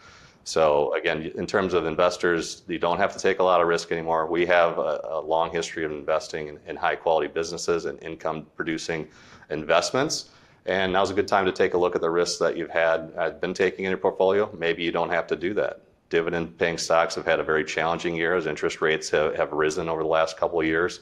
So 0.47 0.95
again, 0.95 1.33
in 1.35 1.45
terms 1.45 1.75
of 1.75 1.87
investors, 1.87 2.63
you 2.69 2.79
don't 2.79 2.99
have 2.99 3.13
to 3.13 3.19
take 3.19 3.41
a 3.41 3.43
lot 3.43 3.61
of 3.61 3.67
risk 3.67 3.91
anymore. 3.91 4.29
We 4.29 4.47
have 4.47 4.79
a, 4.79 5.21
long 5.25 5.51
history 5.51 5.85
of 5.85 5.91
investing 5.91 6.57
in, 6.69 6.77
high 6.77 6.95
quality 6.95 7.27
businesses 7.27 7.85
and 7.87 8.01
income 8.01 8.47
producing 8.55 9.09
investments. 9.51 10.31
And 10.65 10.93
now's 10.93 11.11
a 11.11 11.15
good 11.15 11.27
time 11.27 11.47
to 11.47 11.53
take 11.53 11.75
a 11.75 11.77
look 11.77 11.97
at 11.97 12.01
the 12.01 12.11
risks 12.11 12.39
that 12.39 12.57
you've 12.57 12.71
had 12.71 13.13
uh, 13.19 13.31
been 13.31 13.55
taking 13.55 13.87
in 13.87 13.91
your 13.91 13.99
portfolio. 13.99 14.49
Maybe 14.57 14.85
you 14.85 14.93
don't 14.93 15.11
have 15.11 15.27
to 15.29 15.37
do 15.37 15.53
that. 15.55 15.81
Dividend 16.11 16.57
paying 16.59 16.79
stocks 16.79 17.17
have 17.17 17.27
had 17.27 17.41
a 17.41 17.45
very 17.45 17.65
challenging 17.65 18.15
year 18.15 18.37
as 18.37 18.47
interest 18.47 18.81
rates 18.81 19.11
have, 19.11 19.35
have 19.35 19.51
risen 19.51 19.89
over 19.89 20.05
the 20.05 20.09
last 20.09 20.37
couple 20.37 20.61
of 20.61 20.67
years. 20.67 21.01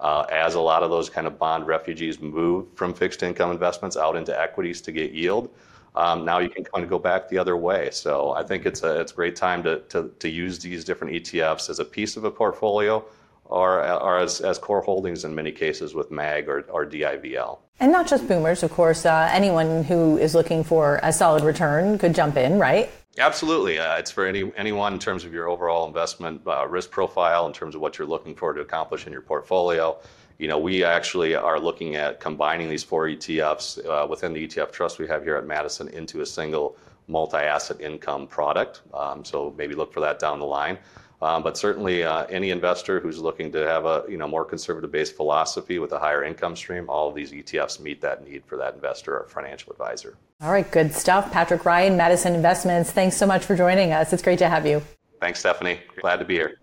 Uh, 0.00 0.26
as 0.32 0.56
a 0.56 0.60
lot 0.60 0.82
of 0.82 0.90
those 0.90 1.08
kind 1.08 1.28
of 1.28 1.38
bond 1.38 1.64
refugees 1.64 2.20
move 2.20 2.66
from 2.74 2.92
fixed 2.92 3.22
income 3.22 3.52
investments 3.52 3.96
out 3.96 4.16
into 4.16 4.36
equities 4.36 4.80
to 4.80 4.90
get 4.90 5.12
yield, 5.12 5.48
um, 5.94 6.24
now 6.24 6.38
you 6.38 6.48
can 6.48 6.64
kind 6.64 6.84
of 6.84 6.90
go 6.90 6.98
back 6.98 7.28
the 7.28 7.38
other 7.38 7.56
way. 7.56 7.90
So 7.92 8.32
I 8.32 8.42
think 8.42 8.66
it's 8.66 8.82
a 8.82 9.00
it's 9.00 9.12
a 9.12 9.14
great 9.14 9.36
time 9.36 9.62
to, 9.64 9.80
to, 9.90 10.10
to 10.18 10.28
use 10.28 10.58
these 10.58 10.84
different 10.84 11.14
ETFs 11.14 11.68
as 11.68 11.78
a 11.78 11.84
piece 11.84 12.16
of 12.16 12.24
a 12.24 12.30
portfolio 12.30 13.04
or, 13.44 13.84
or 14.00 14.18
as, 14.18 14.40
as 14.40 14.58
core 14.58 14.80
holdings 14.80 15.24
in 15.24 15.34
many 15.34 15.50
cases 15.50 15.92
with 15.92 16.10
MAG 16.10 16.48
or, 16.48 16.60
or 16.70 16.86
DIVL. 16.86 17.58
And 17.80 17.90
not 17.90 18.06
just 18.06 18.28
boomers, 18.28 18.62
of 18.62 18.70
course. 18.70 19.04
Uh, 19.04 19.28
anyone 19.32 19.82
who 19.82 20.18
is 20.18 20.34
looking 20.34 20.62
for 20.62 21.00
a 21.02 21.12
solid 21.12 21.42
return 21.42 21.98
could 21.98 22.14
jump 22.14 22.36
in, 22.36 22.58
right? 22.58 22.90
Absolutely. 23.18 23.78
Uh, 23.78 23.96
it's 23.96 24.10
for 24.10 24.24
any, 24.24 24.52
anyone 24.56 24.92
in 24.92 24.98
terms 25.00 25.24
of 25.24 25.32
your 25.32 25.48
overall 25.48 25.88
investment 25.88 26.40
uh, 26.46 26.66
risk 26.68 26.90
profile, 26.90 27.46
in 27.48 27.52
terms 27.52 27.74
of 27.74 27.80
what 27.80 27.98
you're 27.98 28.06
looking 28.06 28.36
for 28.36 28.52
to 28.52 28.60
accomplish 28.60 29.06
in 29.06 29.12
your 29.12 29.22
portfolio 29.22 29.98
you 30.40 30.48
know, 30.48 30.58
we 30.58 30.82
actually 30.82 31.34
are 31.34 31.60
looking 31.60 31.96
at 31.96 32.18
combining 32.18 32.70
these 32.70 32.82
four 32.82 33.06
ETFs 33.06 33.84
uh, 33.86 34.06
within 34.06 34.32
the 34.32 34.48
ETF 34.48 34.72
trust 34.72 34.98
we 34.98 35.06
have 35.06 35.22
here 35.22 35.36
at 35.36 35.46
Madison 35.46 35.88
into 35.88 36.22
a 36.22 36.26
single 36.26 36.78
multi-asset 37.08 37.78
income 37.78 38.26
product. 38.26 38.80
Um, 38.94 39.22
so 39.22 39.54
maybe 39.58 39.74
look 39.74 39.92
for 39.92 40.00
that 40.00 40.18
down 40.18 40.38
the 40.38 40.46
line. 40.46 40.78
Um, 41.20 41.42
but 41.42 41.58
certainly, 41.58 42.02
uh, 42.02 42.24
any 42.30 42.48
investor 42.48 42.98
who's 42.98 43.18
looking 43.18 43.52
to 43.52 43.58
have 43.66 43.84
a 43.84 44.04
you 44.08 44.16
know 44.16 44.26
more 44.26 44.46
conservative-based 44.46 45.14
philosophy 45.14 45.78
with 45.78 45.92
a 45.92 45.98
higher 45.98 46.24
income 46.24 46.56
stream, 46.56 46.88
all 46.88 47.10
of 47.10 47.14
these 47.14 47.32
ETFs 47.32 47.78
meet 47.78 48.00
that 48.00 48.26
need 48.26 48.42
for 48.46 48.56
that 48.56 48.72
investor 48.72 49.18
or 49.18 49.28
financial 49.28 49.70
advisor. 49.70 50.16
All 50.40 50.50
right, 50.50 50.70
good 50.70 50.94
stuff. 50.94 51.30
Patrick 51.30 51.66
Ryan, 51.66 51.98
Madison 51.98 52.34
Investments. 52.34 52.90
Thanks 52.90 53.18
so 53.18 53.26
much 53.26 53.44
for 53.44 53.54
joining 53.54 53.92
us. 53.92 54.14
It's 54.14 54.22
great 54.22 54.38
to 54.38 54.48
have 54.48 54.64
you. 54.64 54.80
Thanks, 55.20 55.40
Stephanie. 55.40 55.80
Glad 56.00 56.16
to 56.16 56.24
be 56.24 56.36
here. 56.36 56.56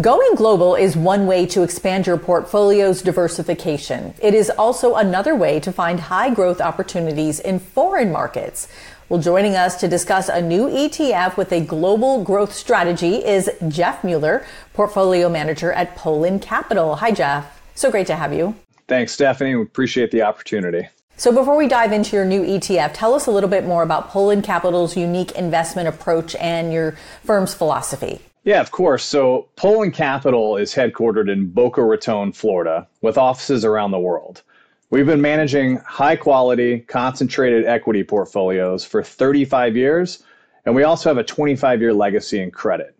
Going 0.00 0.36
global 0.36 0.76
is 0.76 0.96
one 0.96 1.26
way 1.26 1.44
to 1.46 1.64
expand 1.64 2.06
your 2.06 2.18
portfolio's 2.18 3.02
diversification. 3.02 4.14
It 4.22 4.32
is 4.32 4.48
also 4.48 4.94
another 4.94 5.34
way 5.34 5.58
to 5.58 5.72
find 5.72 5.98
high 5.98 6.32
growth 6.32 6.60
opportunities 6.60 7.40
in 7.40 7.58
foreign 7.58 8.12
markets. 8.12 8.68
Well, 9.08 9.20
joining 9.20 9.56
us 9.56 9.80
to 9.80 9.88
discuss 9.88 10.28
a 10.28 10.40
new 10.40 10.68
ETF 10.68 11.36
with 11.36 11.50
a 11.50 11.60
global 11.60 12.22
growth 12.22 12.54
strategy 12.54 13.16
is 13.16 13.50
Jeff 13.66 14.04
Mueller, 14.04 14.46
portfolio 14.72 15.28
manager 15.28 15.72
at 15.72 15.96
Polen 15.96 16.38
Capital. 16.38 16.94
Hi, 16.94 17.10
Jeff. 17.10 17.60
So 17.74 17.90
great 17.90 18.06
to 18.06 18.14
have 18.14 18.32
you. 18.32 18.54
Thanks, 18.86 19.10
Stephanie. 19.10 19.56
We 19.56 19.62
appreciate 19.62 20.12
the 20.12 20.22
opportunity. 20.22 20.86
So, 21.16 21.32
before 21.32 21.56
we 21.56 21.66
dive 21.66 21.90
into 21.90 22.14
your 22.14 22.24
new 22.24 22.44
ETF, 22.44 22.92
tell 22.94 23.14
us 23.14 23.26
a 23.26 23.32
little 23.32 23.50
bit 23.50 23.64
more 23.64 23.82
about 23.82 24.10
Polen 24.10 24.42
Capital's 24.42 24.96
unique 24.96 25.32
investment 25.32 25.88
approach 25.88 26.36
and 26.36 26.72
your 26.72 26.92
firm's 27.24 27.52
philosophy. 27.52 28.20
Yeah, 28.44 28.60
of 28.60 28.70
course. 28.70 29.04
So 29.04 29.48
Polen 29.56 29.90
Capital 29.90 30.56
is 30.56 30.74
headquartered 30.74 31.30
in 31.30 31.50
Boca 31.50 31.82
Raton, 31.82 32.32
Florida, 32.32 32.86
with 33.02 33.18
offices 33.18 33.64
around 33.64 33.90
the 33.90 33.98
world. 33.98 34.42
We've 34.90 35.06
been 35.06 35.20
managing 35.20 35.76
high 35.78 36.16
quality, 36.16 36.80
concentrated 36.80 37.66
equity 37.66 38.02
portfolios 38.02 38.84
for 38.84 39.02
35 39.02 39.76
years, 39.76 40.22
and 40.64 40.74
we 40.74 40.84
also 40.84 41.10
have 41.10 41.18
a 41.18 41.24
25 41.24 41.80
year 41.80 41.92
legacy 41.92 42.40
in 42.40 42.50
credit. 42.50 42.94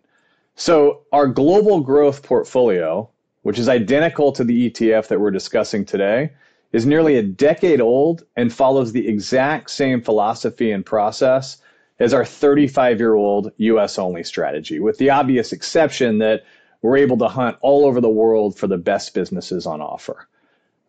So, 0.55 1.03
our 1.13 1.25
global 1.25 1.79
growth 1.79 2.21
portfolio, 2.21 3.09
which 3.43 3.57
is 3.57 3.69
identical 3.69 4.31
to 4.33 4.43
the 4.43 4.69
ETF 4.69 5.07
that 5.07 5.19
we're 5.19 5.31
discussing 5.31 5.85
today, 5.85 6.31
is 6.73 6.85
nearly 6.85 7.17
a 7.17 7.23
decade 7.23 7.81
old 7.81 8.25
and 8.35 8.53
follows 8.53 8.91
the 8.91 9.07
exact 9.07 9.71
same 9.71 10.01
philosophy 10.01 10.71
and 10.71 10.85
process 10.85 11.57
as 11.99 12.13
our 12.13 12.25
35 12.25 12.99
year 12.99 13.15
old 13.15 13.51
US 13.57 13.99
only 13.99 14.23
strategy, 14.23 14.79
with 14.79 14.97
the 14.97 15.09
obvious 15.09 15.51
exception 15.51 16.19
that 16.19 16.43
we're 16.81 16.97
able 16.97 17.17
to 17.17 17.27
hunt 17.27 17.57
all 17.61 17.85
over 17.85 17.99
the 17.99 18.09
world 18.09 18.57
for 18.57 18.67
the 18.67 18.77
best 18.77 19.13
businesses 19.13 19.65
on 19.65 19.81
offer. 19.81 20.27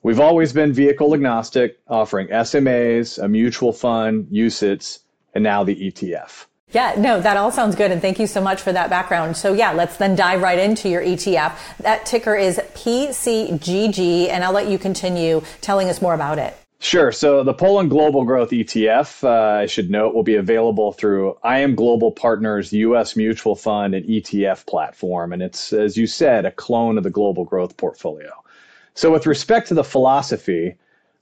We've 0.02 0.20
always 0.20 0.52
been 0.52 0.72
vehicle 0.72 1.12
agnostic, 1.12 1.78
offering 1.88 2.28
SMAs, 2.28 3.22
a 3.22 3.28
mutual 3.28 3.72
fund, 3.72 4.28
UCITS, 4.32 5.00
and 5.34 5.44
now 5.44 5.62
the 5.62 5.76
ETF. 5.76 6.46
Yeah, 6.72 6.94
no, 6.96 7.20
that 7.20 7.36
all 7.36 7.50
sounds 7.50 7.74
good. 7.74 7.90
And 7.90 8.00
thank 8.00 8.18
you 8.18 8.28
so 8.28 8.40
much 8.40 8.62
for 8.62 8.72
that 8.72 8.88
background. 8.88 9.36
So 9.36 9.52
yeah, 9.52 9.72
let's 9.72 9.96
then 9.96 10.14
dive 10.14 10.40
right 10.40 10.58
into 10.58 10.88
your 10.88 11.02
ETF. 11.02 11.56
That 11.78 12.06
ticker 12.06 12.36
is 12.36 12.60
PCGG, 12.74 14.28
and 14.28 14.44
I'll 14.44 14.52
let 14.52 14.68
you 14.68 14.78
continue 14.78 15.42
telling 15.60 15.88
us 15.88 16.00
more 16.00 16.14
about 16.14 16.38
it. 16.38 16.56
Sure. 16.82 17.12
So 17.12 17.44
the 17.44 17.52
Polen 17.52 17.90
Global 17.90 18.24
Growth 18.24 18.52
ETF, 18.52 19.22
uh, 19.22 19.60
I 19.60 19.66
should 19.66 19.90
note, 19.90 20.14
will 20.14 20.22
be 20.22 20.36
available 20.36 20.92
through 20.92 21.36
IM 21.44 21.74
Global 21.74 22.10
Partners 22.10 22.72
U.S. 22.72 23.14
Mutual 23.16 23.54
Fund 23.54 23.94
and 23.94 24.06
ETF 24.06 24.64
platform. 24.64 25.34
And 25.34 25.42
it's, 25.42 25.74
as 25.74 25.98
you 25.98 26.06
said, 26.06 26.46
a 26.46 26.50
clone 26.50 26.96
of 26.96 27.04
the 27.04 27.10
Global 27.10 27.44
Growth 27.44 27.76
portfolio. 27.76 28.30
So, 28.94 29.12
with 29.12 29.26
respect 29.26 29.68
to 29.68 29.74
the 29.74 29.84
philosophy, 29.84 30.74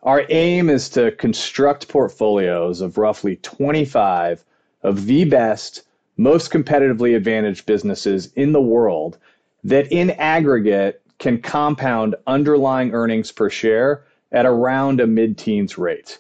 our 0.04 0.22
aim 0.30 0.70
is 0.70 0.88
to 0.90 1.10
construct 1.12 1.88
portfolios 1.88 2.80
of 2.80 2.96
roughly 2.96 3.34
25 3.42 4.44
of 4.84 5.06
the 5.06 5.24
best, 5.24 5.82
most 6.16 6.52
competitively 6.52 7.16
advantaged 7.16 7.66
businesses 7.66 8.32
in 8.36 8.52
the 8.52 8.62
world 8.62 9.18
that 9.64 9.90
in 9.90 10.10
aggregate 10.12 11.02
can 11.18 11.42
compound 11.42 12.14
underlying 12.28 12.92
earnings 12.92 13.32
per 13.32 13.50
share 13.50 14.04
at 14.32 14.46
around 14.46 15.00
a 15.00 15.06
mid 15.06 15.38
teens 15.38 15.78
rate. 15.78 16.18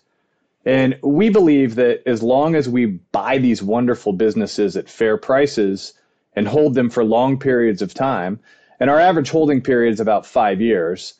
And 0.64 0.98
we 1.02 1.30
believe 1.30 1.76
that 1.76 2.02
as 2.06 2.22
long 2.22 2.54
as 2.54 2.68
we 2.68 2.86
buy 2.86 3.38
these 3.38 3.62
wonderful 3.62 4.12
businesses 4.12 4.76
at 4.76 4.88
fair 4.88 5.16
prices 5.16 5.94
and 6.36 6.46
hold 6.46 6.74
them 6.74 6.90
for 6.90 7.04
long 7.04 7.38
periods 7.38 7.80
of 7.80 7.94
time, 7.94 8.38
and 8.80 8.90
our 8.90 9.00
average 9.00 9.30
holding 9.30 9.62
period 9.62 9.92
is 9.92 10.00
about 10.00 10.26
five 10.26 10.60
years, 10.60 11.14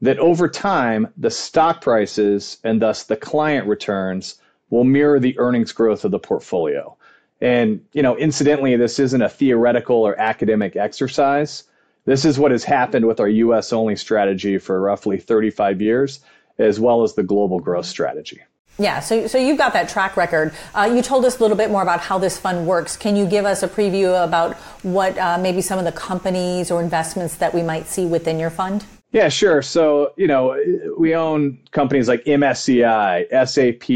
that 0.00 0.18
over 0.18 0.48
time, 0.48 1.08
the 1.16 1.30
stock 1.30 1.80
prices 1.80 2.58
and 2.64 2.80
thus 2.82 3.04
the 3.04 3.16
client 3.16 3.66
returns 3.66 4.36
will 4.70 4.84
mirror 4.84 5.20
the 5.20 5.38
earnings 5.38 5.72
growth 5.72 6.04
of 6.04 6.10
the 6.10 6.18
portfolio. 6.18 6.96
And, 7.40 7.84
you 7.92 8.02
know, 8.02 8.16
incidentally, 8.16 8.76
this 8.76 8.98
isn't 8.98 9.22
a 9.22 9.28
theoretical 9.28 9.96
or 9.96 10.18
academic 10.18 10.76
exercise. 10.76 11.64
This 12.06 12.24
is 12.24 12.38
what 12.38 12.50
has 12.50 12.64
happened 12.64 13.06
with 13.06 13.20
our 13.20 13.28
US 13.28 13.72
only 13.72 13.96
strategy 13.96 14.58
for 14.58 14.80
roughly 14.80 15.18
35 15.18 15.80
years, 15.80 16.20
as 16.58 16.80
well 16.80 17.02
as 17.02 17.14
the 17.14 17.22
global 17.22 17.60
growth 17.60 17.86
strategy. 17.86 18.40
Yeah, 18.76 18.98
so, 18.98 19.28
so 19.28 19.38
you've 19.38 19.58
got 19.58 19.72
that 19.74 19.88
track 19.88 20.16
record. 20.16 20.52
Uh, 20.74 20.90
you 20.92 21.00
told 21.00 21.24
us 21.24 21.38
a 21.38 21.40
little 21.40 21.56
bit 21.56 21.70
more 21.70 21.82
about 21.82 22.00
how 22.00 22.18
this 22.18 22.38
fund 22.38 22.66
works. 22.66 22.96
Can 22.96 23.14
you 23.14 23.24
give 23.24 23.44
us 23.44 23.62
a 23.62 23.68
preview 23.68 24.24
about 24.24 24.56
what 24.82 25.16
uh, 25.16 25.38
maybe 25.38 25.60
some 25.60 25.78
of 25.78 25.84
the 25.84 25.92
companies 25.92 26.72
or 26.72 26.82
investments 26.82 27.36
that 27.36 27.54
we 27.54 27.62
might 27.62 27.86
see 27.86 28.04
within 28.04 28.36
your 28.38 28.50
fund? 28.50 28.84
Yeah, 29.12 29.28
sure. 29.28 29.62
So, 29.62 30.12
you 30.16 30.26
know, 30.26 30.60
we 30.98 31.14
own 31.14 31.60
companies 31.70 32.08
like 32.08 32.24
MSCI, 32.24 33.28
SAP, 33.30 33.86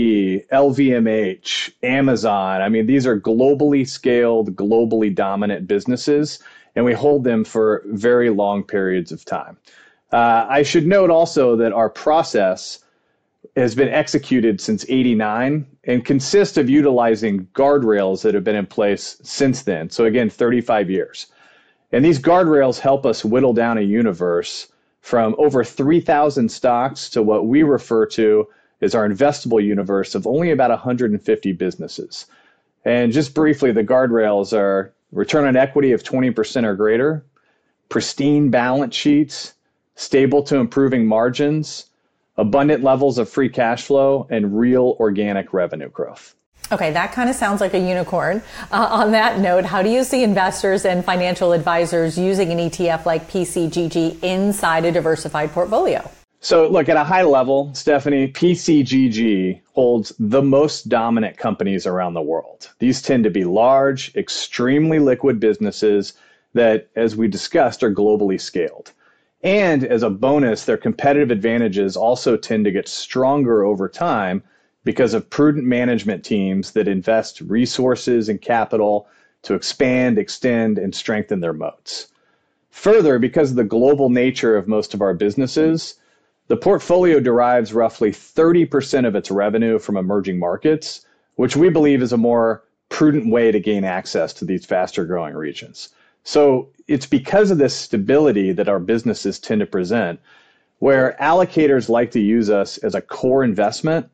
LVMH, 0.52 1.72
Amazon. 1.82 2.62
I 2.62 2.68
mean, 2.68 2.86
these 2.86 3.04
are 3.04 3.20
globally 3.20 3.88
scaled, 3.88 4.54
globally 4.54 5.12
dominant 5.12 5.66
businesses, 5.66 6.38
and 6.76 6.84
we 6.84 6.92
hold 6.92 7.24
them 7.24 7.42
for 7.42 7.82
very 7.86 8.30
long 8.30 8.62
periods 8.62 9.10
of 9.10 9.24
time. 9.24 9.56
Uh, 10.12 10.46
I 10.48 10.62
should 10.62 10.86
note 10.86 11.10
also 11.10 11.56
that 11.56 11.72
our 11.72 11.90
process 11.90 12.80
has 13.56 13.74
been 13.74 13.88
executed 13.88 14.60
since 14.60 14.84
89 14.88 15.66
and 15.84 16.04
consists 16.04 16.56
of 16.56 16.70
utilizing 16.70 17.46
guardrails 17.54 18.22
that 18.22 18.34
have 18.34 18.44
been 18.44 18.56
in 18.56 18.66
place 18.66 19.18
since 19.22 19.62
then. 19.62 19.90
So, 19.90 20.04
again, 20.04 20.30
35 20.30 20.90
years. 20.90 21.26
And 21.92 22.04
these 22.04 22.18
guardrails 22.18 22.78
help 22.78 23.04
us 23.06 23.24
whittle 23.24 23.52
down 23.52 23.78
a 23.78 23.82
universe 23.82 24.68
from 25.00 25.34
over 25.38 25.64
3,000 25.64 26.50
stocks 26.50 27.08
to 27.10 27.22
what 27.22 27.46
we 27.46 27.62
refer 27.62 28.06
to 28.06 28.46
as 28.80 28.94
our 28.94 29.08
investable 29.08 29.62
universe 29.62 30.14
of 30.14 30.26
only 30.26 30.50
about 30.50 30.70
150 30.70 31.52
businesses. 31.52 32.26
And 32.84 33.12
just 33.12 33.34
briefly, 33.34 33.72
the 33.72 33.84
guardrails 33.84 34.56
are 34.56 34.92
return 35.12 35.46
on 35.46 35.56
equity 35.56 35.92
of 35.92 36.02
20% 36.02 36.64
or 36.64 36.74
greater, 36.74 37.24
pristine 37.88 38.50
balance 38.50 38.94
sheets, 38.94 39.54
stable 39.98 40.44
to 40.44 40.56
improving 40.56 41.04
margins, 41.04 41.86
abundant 42.36 42.84
levels 42.84 43.18
of 43.18 43.28
free 43.28 43.48
cash 43.48 43.82
flow, 43.82 44.28
and 44.30 44.56
real 44.56 44.96
organic 45.00 45.52
revenue 45.52 45.88
growth. 45.90 46.36
Okay, 46.70 46.92
that 46.92 47.12
kind 47.12 47.28
of 47.28 47.34
sounds 47.34 47.60
like 47.60 47.74
a 47.74 47.78
unicorn. 47.78 48.40
Uh, 48.70 48.86
on 48.90 49.10
that 49.12 49.40
note, 49.40 49.64
how 49.64 49.82
do 49.82 49.90
you 49.90 50.04
see 50.04 50.22
investors 50.22 50.84
and 50.84 51.04
financial 51.04 51.52
advisors 51.52 52.16
using 52.16 52.52
an 52.52 52.58
ETF 52.70 53.06
like 53.06 53.28
PCGG 53.28 54.22
inside 54.22 54.84
a 54.84 54.92
diversified 54.92 55.50
portfolio? 55.50 56.08
So, 56.40 56.68
look, 56.68 56.88
at 56.88 56.96
a 56.96 57.02
high 57.02 57.24
level, 57.24 57.74
Stephanie, 57.74 58.28
PCGG 58.28 59.60
holds 59.72 60.12
the 60.20 60.42
most 60.42 60.88
dominant 60.88 61.36
companies 61.36 61.86
around 61.86 62.14
the 62.14 62.22
world. 62.22 62.70
These 62.78 63.02
tend 63.02 63.24
to 63.24 63.30
be 63.30 63.42
large, 63.42 64.14
extremely 64.14 65.00
liquid 65.00 65.40
businesses 65.40 66.12
that, 66.54 66.88
as 66.94 67.16
we 67.16 67.26
discussed, 67.26 67.82
are 67.82 67.92
globally 67.92 68.40
scaled. 68.40 68.92
And 69.42 69.84
as 69.84 70.02
a 70.02 70.10
bonus, 70.10 70.64
their 70.64 70.76
competitive 70.76 71.30
advantages 71.30 71.96
also 71.96 72.36
tend 72.36 72.64
to 72.64 72.72
get 72.72 72.88
stronger 72.88 73.64
over 73.64 73.88
time 73.88 74.42
because 74.84 75.14
of 75.14 75.30
prudent 75.30 75.64
management 75.64 76.24
teams 76.24 76.72
that 76.72 76.88
invest 76.88 77.40
resources 77.42 78.28
and 78.28 78.40
capital 78.40 79.06
to 79.42 79.54
expand, 79.54 80.18
extend, 80.18 80.78
and 80.78 80.94
strengthen 80.94 81.40
their 81.40 81.52
moats. 81.52 82.08
Further, 82.70 83.18
because 83.18 83.50
of 83.50 83.56
the 83.56 83.64
global 83.64 84.10
nature 84.10 84.56
of 84.56 84.66
most 84.66 84.94
of 84.94 85.02
our 85.02 85.14
businesses, 85.14 85.94
the 86.48 86.56
portfolio 86.56 87.20
derives 87.20 87.72
roughly 87.72 88.10
30% 88.10 89.06
of 89.06 89.14
its 89.14 89.30
revenue 89.30 89.78
from 89.78 89.96
emerging 89.96 90.38
markets, 90.38 91.06
which 91.36 91.56
we 91.56 91.68
believe 91.68 92.02
is 92.02 92.12
a 92.12 92.16
more 92.16 92.64
prudent 92.88 93.30
way 93.30 93.52
to 93.52 93.60
gain 93.60 93.84
access 93.84 94.32
to 94.32 94.44
these 94.44 94.64
faster 94.64 95.04
growing 95.04 95.34
regions. 95.34 95.90
So 96.28 96.68
it's 96.88 97.06
because 97.06 97.50
of 97.50 97.56
this 97.56 97.74
stability 97.74 98.52
that 98.52 98.68
our 98.68 98.78
businesses 98.78 99.38
tend 99.38 99.60
to 99.60 99.66
present, 99.66 100.20
where 100.78 101.16
allocators 101.18 101.88
like 101.88 102.10
to 102.10 102.20
use 102.20 102.50
us 102.50 102.76
as 102.76 102.94
a 102.94 103.00
core 103.00 103.42
investment 103.42 104.10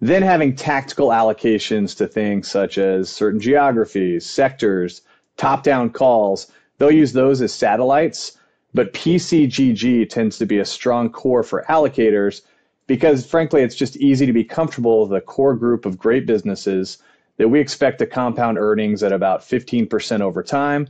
then 0.00 0.22
having 0.22 0.54
tactical 0.54 1.08
allocations 1.08 1.94
to 1.96 2.06
things 2.06 2.48
such 2.48 2.78
as 2.78 3.10
certain 3.10 3.40
geographies, 3.40 4.24
sectors, 4.24 5.02
top 5.36 5.62
down 5.62 5.90
calls, 5.90 6.50
they'll 6.78 6.90
use 6.90 7.12
those 7.12 7.42
as 7.42 7.52
satellites. 7.52 8.38
But 8.72 8.94
PCGG 8.94 10.08
tends 10.08 10.38
to 10.38 10.46
be 10.46 10.58
a 10.58 10.64
strong 10.64 11.10
core 11.10 11.42
for 11.42 11.66
allocators 11.68 12.42
because, 12.86 13.26
frankly, 13.26 13.60
it's 13.62 13.74
just 13.74 13.96
easy 13.96 14.24
to 14.24 14.32
be 14.32 14.44
comfortable 14.44 15.02
with 15.06 15.16
a 15.16 15.20
core 15.20 15.54
group 15.54 15.84
of 15.84 15.98
great 15.98 16.26
businesses 16.26 16.98
that 17.36 17.48
we 17.48 17.60
expect 17.60 17.98
to 17.98 18.06
compound 18.06 18.56
earnings 18.56 19.02
at 19.02 19.12
about 19.12 19.40
15% 19.40 20.20
over 20.20 20.42
time, 20.42 20.88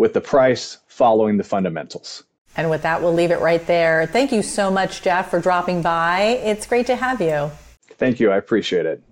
with 0.00 0.14
the 0.14 0.20
price 0.20 0.78
following 0.86 1.36
the 1.36 1.44
fundamentals. 1.44 2.24
And 2.56 2.70
with 2.70 2.80
that, 2.82 3.02
we'll 3.02 3.12
leave 3.12 3.30
it 3.30 3.40
right 3.40 3.64
there. 3.66 4.06
Thank 4.06 4.32
you 4.32 4.42
so 4.42 4.70
much, 4.70 5.02
Jeff, 5.02 5.28
for 5.28 5.40
dropping 5.40 5.82
by. 5.82 6.40
It's 6.42 6.66
great 6.66 6.86
to 6.86 6.96
have 6.96 7.20
you. 7.20 7.50
Thank 7.98 8.18
you. 8.18 8.30
I 8.30 8.38
appreciate 8.38 8.86
it. 8.86 9.02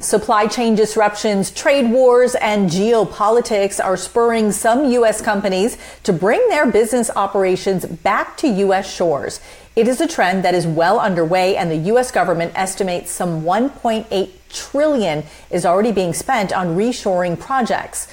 Supply 0.00 0.46
chain 0.46 0.74
disruptions, 0.74 1.50
trade 1.50 1.90
wars, 1.90 2.34
and 2.34 2.68
geopolitics 2.68 3.82
are 3.82 3.96
spurring 3.96 4.52
some 4.52 4.92
U.S. 4.92 5.22
companies 5.22 5.78
to 6.02 6.12
bring 6.12 6.46
their 6.50 6.70
business 6.70 7.10
operations 7.16 7.86
back 7.86 8.36
to 8.36 8.48
U.S. 8.48 8.94
shores. 8.94 9.40
It 9.76 9.88
is 9.88 10.02
a 10.02 10.06
trend 10.06 10.44
that 10.44 10.54
is 10.54 10.66
well 10.66 11.00
underway, 11.00 11.56
and 11.56 11.70
the 11.70 11.88
U.S. 11.92 12.10
government 12.10 12.52
estimates 12.54 13.10
some 13.10 13.44
1.8 13.44 14.30
trillion 14.50 15.24
is 15.50 15.64
already 15.64 15.90
being 15.90 16.12
spent 16.12 16.52
on 16.52 16.76
reshoring 16.76 17.40
projects. 17.40 18.08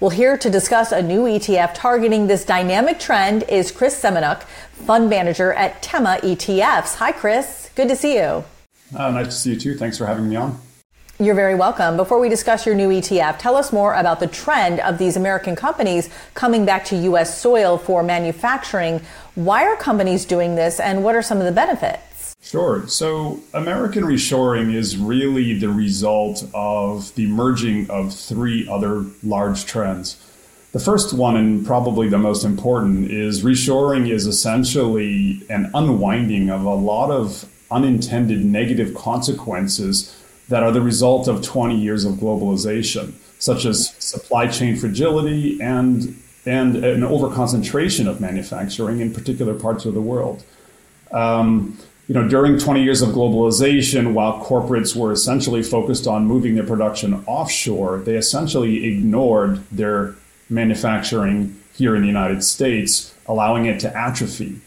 Well, 0.00 0.08
here 0.08 0.38
to 0.38 0.48
discuss 0.48 0.92
a 0.92 1.02
new 1.02 1.24
ETF 1.24 1.72
targeting 1.74 2.26
this 2.26 2.46
dynamic 2.46 2.98
trend 2.98 3.42
is 3.50 3.70
Chris 3.70 4.02
Semenuk, 4.02 4.44
fund 4.72 5.10
manager 5.10 5.52
at 5.52 5.82
Tema 5.82 6.18
ETFs. 6.22 6.94
Hi, 6.94 7.12
Chris. 7.12 7.68
Good 7.74 7.90
to 7.90 7.96
see 7.96 8.14
you. 8.14 8.42
Uh, 8.96 9.10
nice 9.10 9.26
to 9.26 9.32
see 9.32 9.50
you 9.52 9.60
too. 9.60 9.74
Thanks 9.76 9.98
for 9.98 10.06
having 10.06 10.30
me 10.30 10.36
on. 10.36 10.58
You're 11.18 11.34
very 11.34 11.54
welcome. 11.54 11.98
Before 11.98 12.18
we 12.18 12.30
discuss 12.30 12.64
your 12.64 12.74
new 12.74 12.88
ETF, 12.88 13.38
tell 13.38 13.56
us 13.56 13.74
more 13.74 13.92
about 13.92 14.20
the 14.20 14.26
trend 14.26 14.80
of 14.80 14.96
these 14.96 15.18
American 15.18 15.54
companies 15.54 16.08
coming 16.32 16.64
back 16.64 16.86
to 16.86 16.96
U.S. 16.96 17.38
soil 17.38 17.76
for 17.76 18.02
manufacturing. 18.02 19.02
Why 19.34 19.66
are 19.66 19.76
companies 19.76 20.24
doing 20.24 20.54
this, 20.54 20.80
and 20.80 21.04
what 21.04 21.14
are 21.14 21.20
some 21.20 21.40
of 21.40 21.44
the 21.44 21.52
benefits? 21.52 22.09
Sure. 22.42 22.86
So, 22.88 23.40
American 23.52 24.02
reshoring 24.04 24.74
is 24.74 24.96
really 24.96 25.58
the 25.58 25.68
result 25.68 26.44
of 26.54 27.14
the 27.14 27.26
merging 27.26 27.88
of 27.90 28.14
three 28.14 28.68
other 28.68 29.04
large 29.22 29.66
trends. 29.66 30.16
The 30.72 30.80
first 30.80 31.12
one, 31.12 31.36
and 31.36 31.66
probably 31.66 32.08
the 32.08 32.18
most 32.18 32.44
important, 32.44 33.10
is 33.10 33.42
reshoring 33.42 34.08
is 34.08 34.26
essentially 34.26 35.42
an 35.50 35.70
unwinding 35.74 36.48
of 36.48 36.64
a 36.64 36.74
lot 36.74 37.10
of 37.10 37.44
unintended 37.70 38.44
negative 38.44 38.94
consequences 38.94 40.16
that 40.48 40.62
are 40.62 40.72
the 40.72 40.80
result 40.80 41.28
of 41.28 41.42
20 41.42 41.76
years 41.76 42.04
of 42.04 42.14
globalization, 42.14 43.12
such 43.38 43.64
as 43.64 43.90
supply 43.98 44.46
chain 44.46 44.76
fragility 44.76 45.60
and 45.60 46.20
and 46.46 46.76
an 46.76 47.02
overconcentration 47.02 48.08
of 48.08 48.18
manufacturing 48.18 49.00
in 49.00 49.12
particular 49.12 49.52
parts 49.54 49.84
of 49.84 49.92
the 49.92 50.00
world. 50.00 50.42
Um, 51.12 51.76
you 52.10 52.14
know, 52.14 52.26
during 52.26 52.58
20 52.58 52.82
years 52.82 53.02
of 53.02 53.10
globalization, 53.10 54.14
while 54.14 54.44
corporates 54.44 54.96
were 54.96 55.12
essentially 55.12 55.62
focused 55.62 56.08
on 56.08 56.26
moving 56.26 56.56
their 56.56 56.66
production 56.66 57.22
offshore, 57.24 57.98
they 57.98 58.16
essentially 58.16 58.84
ignored 58.84 59.62
their 59.70 60.16
manufacturing 60.48 61.56
here 61.72 61.94
in 61.94 62.02
the 62.02 62.08
United 62.08 62.42
States, 62.42 63.14
allowing 63.26 63.66
it 63.66 63.78
to 63.78 63.96
atrophy. 63.96 64.60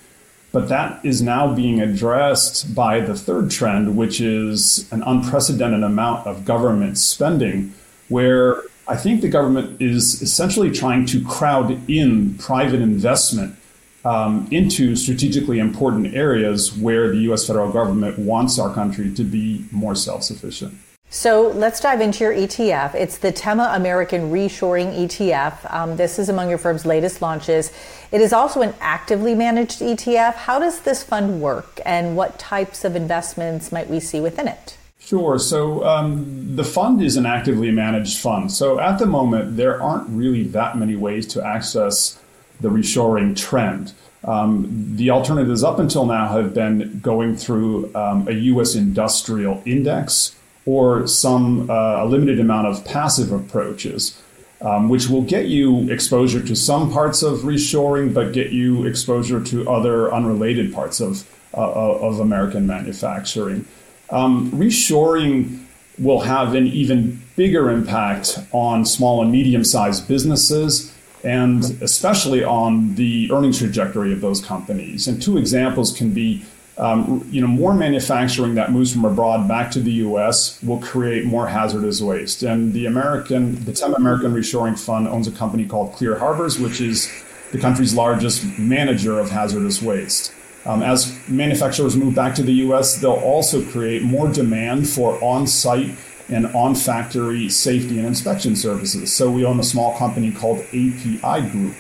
But 0.54 0.70
that 0.70 1.04
is 1.04 1.22
now 1.22 1.54
being 1.54 1.82
addressed 1.82 2.74
by 2.74 3.02
the 3.02 3.14
third 3.14 3.52
trend, 3.52 3.98
which 3.98 4.22
is 4.22 4.90
an 4.94 5.04
unprecedented 5.04 5.84
amount 5.84 6.26
of 6.26 6.46
government 6.46 6.98
spending, 6.98 7.74
where 8.08 8.64
I 8.88 8.96
think 8.96 9.20
the 9.20 9.28
government 9.28 9.82
is 9.82 10.22
essentially 10.22 10.72
trying 10.72 11.08
to 11.08 11.22
crowd 11.26 11.90
in 11.90 12.36
private 12.36 12.80
investment 12.80 13.58
um, 14.06 14.48
into 14.52 14.96
strategically 14.96 15.60
important 15.60 16.14
areas 16.14 16.76
where 16.78 17.10
the 17.10 17.20
US 17.32 17.48
federal 17.48 17.72
government 17.72 18.20
wants 18.20 18.60
our 18.60 18.74
country 18.74 19.14
to 19.14 19.24
be 19.24 19.66
more 19.72 19.96
self 19.96 20.24
sufficient. 20.24 20.76
So 21.10 21.50
let's 21.50 21.80
dive 21.80 22.02
into 22.02 22.24
your 22.24 22.34
ETF. 22.34 22.96
It's 22.96 23.20
the 23.20 23.32
Tema 23.32 23.72
American 23.76 24.32
Reshoring 24.32 24.98
ETF. 24.98 25.72
Um, 25.72 25.96
this 25.96 26.18
is 26.18 26.28
among 26.28 26.50
your 26.50 26.58
firm's 26.58 26.88
latest 26.88 27.22
launches. 27.22 27.72
It 28.12 28.20
is 28.20 28.34
also 28.34 28.62
an 28.62 28.74
actively 28.82 29.36
managed 29.36 29.80
ETF. 29.80 30.34
How 30.34 30.58
does 30.58 30.82
this 30.82 31.04
fund 31.04 31.40
work, 31.40 31.80
and 31.86 32.18
what 32.18 32.40
types 32.40 32.84
of 32.84 32.96
investments 32.96 33.72
might 33.72 33.88
we 33.92 34.00
see 34.00 34.20
within 34.22 34.48
it? 34.48 34.76
Sure. 34.98 35.38
So 35.38 35.86
um, 35.86 36.56
the 36.56 36.64
fund 36.64 37.00
is 37.04 37.16
an 37.16 37.28
actively 37.28 37.70
managed 37.70 38.20
fund. 38.20 38.52
So 38.52 38.80
at 38.80 38.98
the 38.98 39.06
moment, 39.06 39.56
there 39.56 39.80
aren't 39.80 40.10
really 40.10 40.44
that 40.46 40.78
many 40.78 40.96
ways 40.96 41.28
to 41.28 41.46
access 41.46 42.20
the 42.62 42.70
reshoring 42.70 43.36
trend. 43.36 43.94
Um, 44.26 44.96
the 44.96 45.10
alternatives 45.10 45.64
up 45.64 45.80
until 45.80 46.06
now 46.06 46.30
have 46.30 46.54
been 46.54 47.00
going 47.02 47.36
through 47.36 47.94
um, 47.96 48.28
a 48.28 48.32
U.S. 48.32 48.76
industrial 48.76 49.62
index 49.66 50.36
or 50.66 51.08
some 51.08 51.70
uh, 51.70 52.04
a 52.04 52.06
limited 52.06 52.40
amount 52.40 52.68
of 52.68 52.86
passive 52.86 53.34
approaches, 53.34 54.22
um, 54.62 54.88
which 54.88 55.10
will 55.10 55.24
get 55.24 55.48
you 55.48 55.90
exposure 55.92 56.42
to 56.42 56.56
some 56.56 56.90
parts 56.92 57.22
of 57.22 57.40
reshoring, 57.40 58.14
but 58.14 58.32
get 58.32 58.52
you 58.52 58.86
exposure 58.86 59.44
to 59.44 59.70
other 59.70 60.14
unrelated 60.14 60.74
parts 60.74 61.02
of 61.02 61.30
uh, 61.56 61.72
of 61.72 62.20
American 62.20 62.66
manufacturing. 62.66 63.66
Um, 64.10 64.52
reshoring 64.52 65.66
will 66.00 66.22
have 66.22 66.56
an 66.56 66.68
even 66.68 67.22
bigger 67.36 67.70
impact 67.70 68.40
on 68.52 68.86
small 68.86 69.22
and 69.22 69.32
medium 69.32 69.64
sized 69.64 70.08
businesses 70.08 70.93
and 71.24 71.64
especially 71.82 72.44
on 72.44 72.96
the 72.96 73.32
earnings 73.32 73.60
trajectory 73.60 74.12
of 74.12 74.22
those 74.22 74.44
companies. 74.44 75.08
And 75.08 75.22
two 75.22 75.38
examples 75.38 75.96
can 75.96 76.14
be 76.14 76.46
um, 76.78 77.28
you 77.30 77.40
know, 77.40 77.48
more 77.48 77.74
manufacturing 77.74 78.56
that 78.56 78.72
moves 78.72 78.92
from 78.92 79.06
abroad 79.06 79.48
back 79.48 79.70
to 79.72 79.80
the 79.80 79.92
U.S. 79.92 80.62
will 80.64 80.80
create 80.80 81.24
more 81.24 81.48
hazardous 81.48 82.02
waste. 82.02 82.42
And 82.42 82.74
the 82.74 82.88
American, 82.88 83.64
the 83.66 83.74
Tema 83.74 83.96
American 83.96 84.34
Reshoring 84.34 84.80
Fund 84.80 85.08
owns 85.08 85.28
a 85.28 85.32
company 85.32 85.66
called 85.66 85.94
Clean 85.94 86.16
Harbors, 86.16 86.60
which 86.60 86.82
is 86.82 87.12
the 87.52 87.60
country's 87.60 87.94
largest 87.94 88.58
manager 88.58 89.20
of 89.20 89.30
hazardous 89.30 89.82
waste. 89.82 90.34
Um, 90.66 90.82
as 90.82 91.16
manufacturers 91.28 91.96
move 91.96 92.16
back 92.16 92.34
to 92.36 92.42
the 92.42 92.54
U.S., 92.54 93.00
they'll 93.00 93.12
also 93.12 93.64
create 93.70 94.02
more 94.02 94.32
demand 94.32 94.90
for 94.90 95.22
on-site 95.24 95.96
and 96.30 96.48
on-factory 96.48 97.50
safety 97.50 97.98
and 97.98 98.08
inspection 98.08 98.56
services. 98.56 99.12
So 99.12 99.30
we 99.30 99.46
own 99.46 99.60
a 99.60 99.64
small 99.64 99.98
company 99.98 100.32
called 100.32 100.60
API 100.60 101.50
Group 101.50 101.76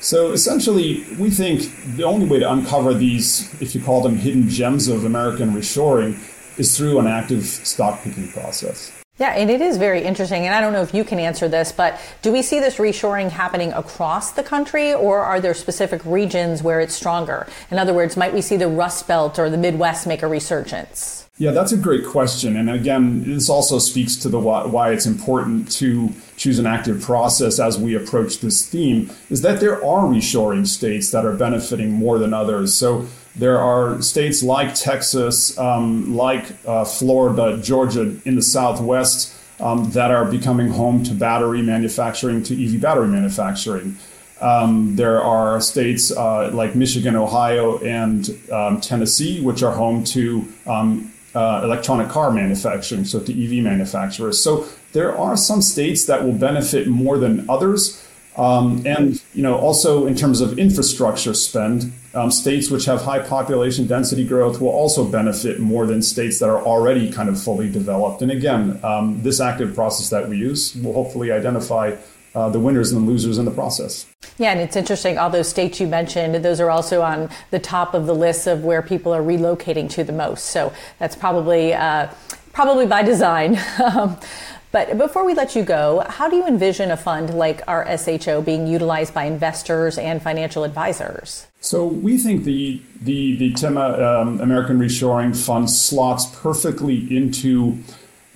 so 0.00 0.32
essentially, 0.32 1.04
we 1.18 1.28
think 1.28 1.96
the 1.96 2.04
only 2.04 2.26
way 2.26 2.38
to 2.38 2.50
uncover 2.50 2.94
these, 2.94 3.52
if 3.60 3.74
you 3.74 3.82
call 3.82 4.00
them 4.00 4.16
hidden 4.16 4.48
gems 4.48 4.88
of 4.88 5.04
American 5.04 5.50
reshoring, 5.50 6.18
is 6.58 6.76
through 6.76 6.98
an 6.98 7.06
active 7.06 7.44
stock 7.44 8.02
picking 8.02 8.28
process. 8.32 8.92
Yeah, 9.18 9.32
and 9.32 9.50
it 9.50 9.60
is 9.60 9.76
very 9.76 10.02
interesting. 10.02 10.46
And 10.46 10.54
I 10.54 10.62
don't 10.62 10.72
know 10.72 10.80
if 10.80 10.94
you 10.94 11.04
can 11.04 11.18
answer 11.18 11.48
this, 11.48 11.70
but 11.70 12.00
do 12.22 12.32
we 12.32 12.40
see 12.40 12.60
this 12.60 12.76
reshoring 12.76 13.30
happening 13.30 13.74
across 13.74 14.32
the 14.32 14.42
country 14.42 14.94
or 14.94 15.20
are 15.20 15.38
there 15.38 15.52
specific 15.52 16.00
regions 16.06 16.62
where 16.62 16.80
it's 16.80 16.94
stronger? 16.94 17.46
In 17.70 17.78
other 17.78 17.92
words, 17.92 18.16
might 18.16 18.32
we 18.32 18.40
see 18.40 18.56
the 18.56 18.68
Rust 18.68 19.06
Belt 19.06 19.38
or 19.38 19.50
the 19.50 19.58
Midwest 19.58 20.06
make 20.06 20.22
a 20.22 20.26
resurgence? 20.26 21.19
Yeah, 21.40 21.52
that's 21.52 21.72
a 21.72 21.78
great 21.78 22.04
question. 22.04 22.54
And 22.54 22.68
again, 22.68 23.24
this 23.24 23.48
also 23.48 23.78
speaks 23.78 24.14
to 24.16 24.28
the 24.28 24.38
why, 24.38 24.66
why, 24.66 24.92
it's 24.92 25.06
important 25.06 25.72
to 25.72 26.12
choose 26.36 26.58
an 26.58 26.66
active 26.66 27.00
process 27.00 27.58
as 27.58 27.78
we 27.78 27.94
approach 27.94 28.40
this 28.40 28.68
theme 28.68 29.10
is 29.30 29.40
that 29.40 29.58
there 29.58 29.82
are 29.82 30.04
reshoring 30.04 30.66
states 30.66 31.12
that 31.12 31.24
are 31.24 31.32
benefiting 31.32 31.92
more 31.92 32.18
than 32.18 32.34
others. 32.34 32.74
So 32.74 33.06
there 33.36 33.58
are 33.58 34.02
states 34.02 34.42
like 34.42 34.74
Texas, 34.74 35.56
um, 35.58 36.14
like 36.14 36.44
uh, 36.66 36.84
Florida, 36.84 37.56
Georgia 37.62 38.14
in 38.26 38.36
the 38.36 38.42
Southwest 38.42 39.34
um, 39.60 39.90
that 39.92 40.10
are 40.10 40.26
becoming 40.26 40.68
home 40.68 41.02
to 41.04 41.14
battery 41.14 41.62
manufacturing, 41.62 42.42
to 42.42 42.64
EV 42.66 42.82
battery 42.82 43.08
manufacturing. 43.08 43.96
Um, 44.42 44.96
there 44.96 45.22
are 45.22 45.58
states 45.62 46.14
uh, 46.14 46.50
like 46.52 46.74
Michigan, 46.74 47.16
Ohio, 47.16 47.78
and 47.78 48.28
um, 48.52 48.82
Tennessee, 48.82 49.40
which 49.40 49.62
are 49.62 49.72
home 49.72 50.04
to 50.04 50.46
um, 50.66 51.10
uh, 51.34 51.60
electronic 51.64 52.08
car 52.08 52.30
manufacturing, 52.30 53.04
so 53.04 53.20
to 53.20 53.32
EV 53.32 53.62
manufacturers. 53.62 54.42
So 54.42 54.66
there 54.92 55.16
are 55.16 55.36
some 55.36 55.62
states 55.62 56.06
that 56.06 56.24
will 56.24 56.32
benefit 56.32 56.88
more 56.88 57.18
than 57.18 57.48
others. 57.48 58.06
Um, 58.36 58.82
and 58.86 59.22
you 59.34 59.42
know, 59.42 59.58
also 59.58 60.06
in 60.06 60.14
terms 60.14 60.40
of 60.40 60.58
infrastructure 60.58 61.34
spend, 61.34 61.92
um, 62.14 62.30
states 62.30 62.70
which 62.70 62.86
have 62.86 63.02
high 63.02 63.20
population 63.20 63.86
density 63.86 64.26
growth 64.26 64.60
will 64.60 64.70
also 64.70 65.04
benefit 65.04 65.60
more 65.60 65.86
than 65.86 66.02
states 66.02 66.38
that 66.40 66.48
are 66.48 66.62
already 66.62 67.10
kind 67.12 67.28
of 67.28 67.40
fully 67.40 67.70
developed. 67.70 68.22
And 68.22 68.30
again, 68.30 68.80
um, 68.82 69.22
this 69.22 69.40
active 69.40 69.74
process 69.74 70.10
that 70.10 70.28
we 70.28 70.36
use 70.36 70.74
will 70.76 70.92
hopefully 70.92 71.30
identify 71.30 71.96
uh, 72.34 72.48
the 72.48 72.60
winners 72.60 72.92
and 72.92 73.02
the 73.02 73.10
losers 73.10 73.38
in 73.38 73.44
the 73.44 73.50
process. 73.50 74.06
Yeah, 74.38 74.52
and 74.52 74.60
it's 74.60 74.76
interesting. 74.76 75.18
All 75.18 75.30
those 75.30 75.48
states 75.48 75.80
you 75.80 75.86
mentioned, 75.86 76.34
those 76.44 76.60
are 76.60 76.70
also 76.70 77.02
on 77.02 77.28
the 77.50 77.58
top 77.58 77.94
of 77.94 78.06
the 78.06 78.14
list 78.14 78.46
of 78.46 78.64
where 78.64 78.82
people 78.82 79.12
are 79.12 79.22
relocating 79.22 79.90
to 79.90 80.04
the 80.04 80.12
most. 80.12 80.46
So 80.46 80.72
that's 80.98 81.16
probably 81.16 81.74
uh, 81.74 82.08
probably 82.52 82.86
by 82.86 83.02
design. 83.02 83.58
Um, 83.80 84.18
but 84.72 84.96
before 84.98 85.24
we 85.24 85.34
let 85.34 85.56
you 85.56 85.64
go, 85.64 86.04
how 86.08 86.28
do 86.28 86.36
you 86.36 86.46
envision 86.46 86.92
a 86.92 86.96
fund 86.96 87.34
like 87.34 87.60
our 87.66 87.84
SHO 87.98 88.42
being 88.42 88.68
utilized 88.68 89.12
by 89.12 89.24
investors 89.24 89.98
and 89.98 90.22
financial 90.22 90.62
advisors? 90.62 91.48
So 91.60 91.86
we 91.86 92.18
think 92.18 92.44
the 92.44 92.80
the 93.02 93.36
the 93.36 93.52
Tema 93.54 94.20
um, 94.20 94.40
American 94.40 94.78
Reshoring 94.78 95.36
Fund 95.36 95.68
slots 95.70 96.26
perfectly 96.40 97.14
into 97.14 97.78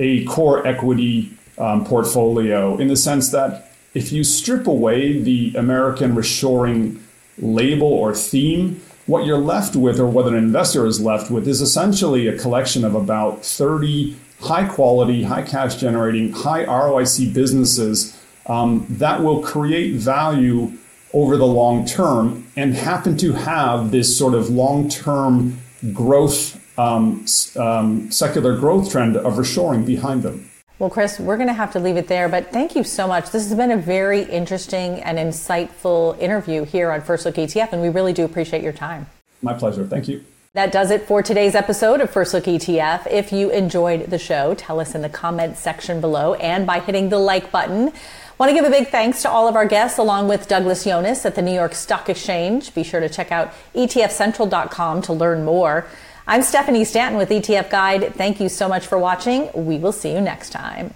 a 0.01 0.25
core 0.25 0.67
equity 0.67 1.37
um, 1.57 1.85
portfolio 1.85 2.77
in 2.79 2.89
the 2.89 2.97
sense 2.97 3.31
that 3.31 3.71
if 3.95 4.13
you 4.13 4.25
strip 4.25 4.67
away 4.67 5.19
the 5.19 5.55
American 5.57 6.15
reshoring 6.15 7.01
label 7.39 7.87
or 7.87 8.15
theme, 8.15 8.81
what 9.07 9.27
you're 9.27 9.39
left 9.39 9.77
with, 9.77 10.01
or 10.01 10.07
what 10.07 10.27
an 10.27 10.35
investor 10.35 10.87
is 10.87 11.01
left 11.01 11.31
with, 11.31 11.47
is 11.47 11.61
essentially 11.61 12.27
a 12.27 12.39
collection 12.39 12.85
of 12.85 12.95
about 12.95 13.45
30 13.45 14.17
high 14.41 14.67
quality, 14.67 15.23
high 15.23 15.43
cash 15.43 15.77
generating, 15.77 16.33
high 16.33 16.65
ROIC 16.65 17.33
businesses 17.33 18.19
um, 18.47 18.87
that 18.89 19.23
will 19.23 19.43
create 19.43 19.95
value 19.95 20.73
over 21.13 21.37
the 21.37 21.47
long 21.47 21.87
term 21.87 22.47
and 22.57 22.75
happen 22.75 23.17
to 23.17 23.33
have 23.33 23.91
this 23.91 24.17
sort 24.19 24.35
of 24.35 24.51
long 24.51 24.89
term 24.89 25.59
growth, 25.93 26.61
um, 26.79 27.25
um, 27.57 28.11
secular 28.11 28.59
growth 28.59 28.91
trend 28.91 29.17
of 29.17 29.35
reshoring 29.35 29.87
behind 29.87 30.23
them. 30.23 30.51
Well, 30.81 30.91
Chris, 30.91 31.21
we're 31.21 31.37
going 31.37 31.49
to 31.49 31.55
have 31.55 31.73
to 31.75 31.79
leave 31.79 31.97
it 31.97 32.09
there, 32.09 32.29
but 32.29 32.51
thank 32.51 32.75
you 32.75 32.83
so 32.83 33.07
much. 33.07 33.31
This 33.31 33.49
has 33.49 33.57
been 33.57 33.71
a 33.71 33.77
very 33.77 34.23
interesting 34.23 35.01
and 35.03 35.19
insightful 35.19 36.19
interview 36.19 36.65
here 36.65 36.91
on 36.91 37.01
First 37.01 37.25
Look 37.25 37.37
ETF, 37.37 37.73
and 37.73 37.81
we 37.81 37.91
really 37.91 38.13
do 38.13 38.25
appreciate 38.25 38.61
your 38.61 38.73
time. 38.73 39.07
My 39.41 39.55
pleasure. 39.55 39.87
Thank 39.87 40.09
you. 40.09 40.25
That 40.55 40.73
does 40.73 40.91
it 40.91 41.03
for 41.03 41.23
today's 41.23 41.55
episode 41.55 42.01
of 42.01 42.11
First 42.11 42.35
Look 42.35 42.45
ETF. 42.45 43.07
If 43.09 43.31
you 43.31 43.51
enjoyed 43.51 44.11
the 44.11 44.19
show, 44.19 44.55
tell 44.55 44.81
us 44.81 44.97
in 44.97 45.03
the 45.03 45.09
comments 45.09 45.61
section 45.61 46.01
below 46.01 46.35
and 46.35 46.67
by 46.67 46.81
hitting 46.81 47.09
the 47.09 47.19
like 47.19 47.53
button. 47.53 47.93
Want 48.39 48.51
to 48.51 48.55
give 48.55 48.65
a 48.65 48.71
big 48.71 48.89
thanks 48.89 49.23
to 49.23 49.31
all 49.31 49.47
of 49.47 49.55
our 49.55 49.67
guests, 49.67 49.99
along 49.99 50.27
with 50.27 50.49
Douglas 50.49 50.85
Yones 50.85 51.25
at 51.25 51.37
the 51.37 51.43
New 51.43 51.55
York 51.55 51.75
Stock 51.75 52.09
Exchange. 52.09 52.75
Be 52.75 52.83
sure 52.83 52.99
to 52.99 53.09
check 53.09 53.31
out 53.31 53.53
etfcentral.com 53.77 55.03
to 55.03 55.13
learn 55.13 55.45
more. 55.45 55.87
I'm 56.27 56.43
Stephanie 56.43 56.87
Stanton 56.87 57.19
with 57.19 57.29
ETF 57.29 57.69
Guide. 57.69 58.15
Thank 58.15 58.41
you 58.41 58.49
so 58.49 58.67
much 58.67 58.87
for 58.87 58.99
watching. 58.99 59.51
We 59.53 59.77
will 59.77 59.93
see 59.93 60.11
you 60.11 60.23
next 60.23 60.51
time. 60.51 60.95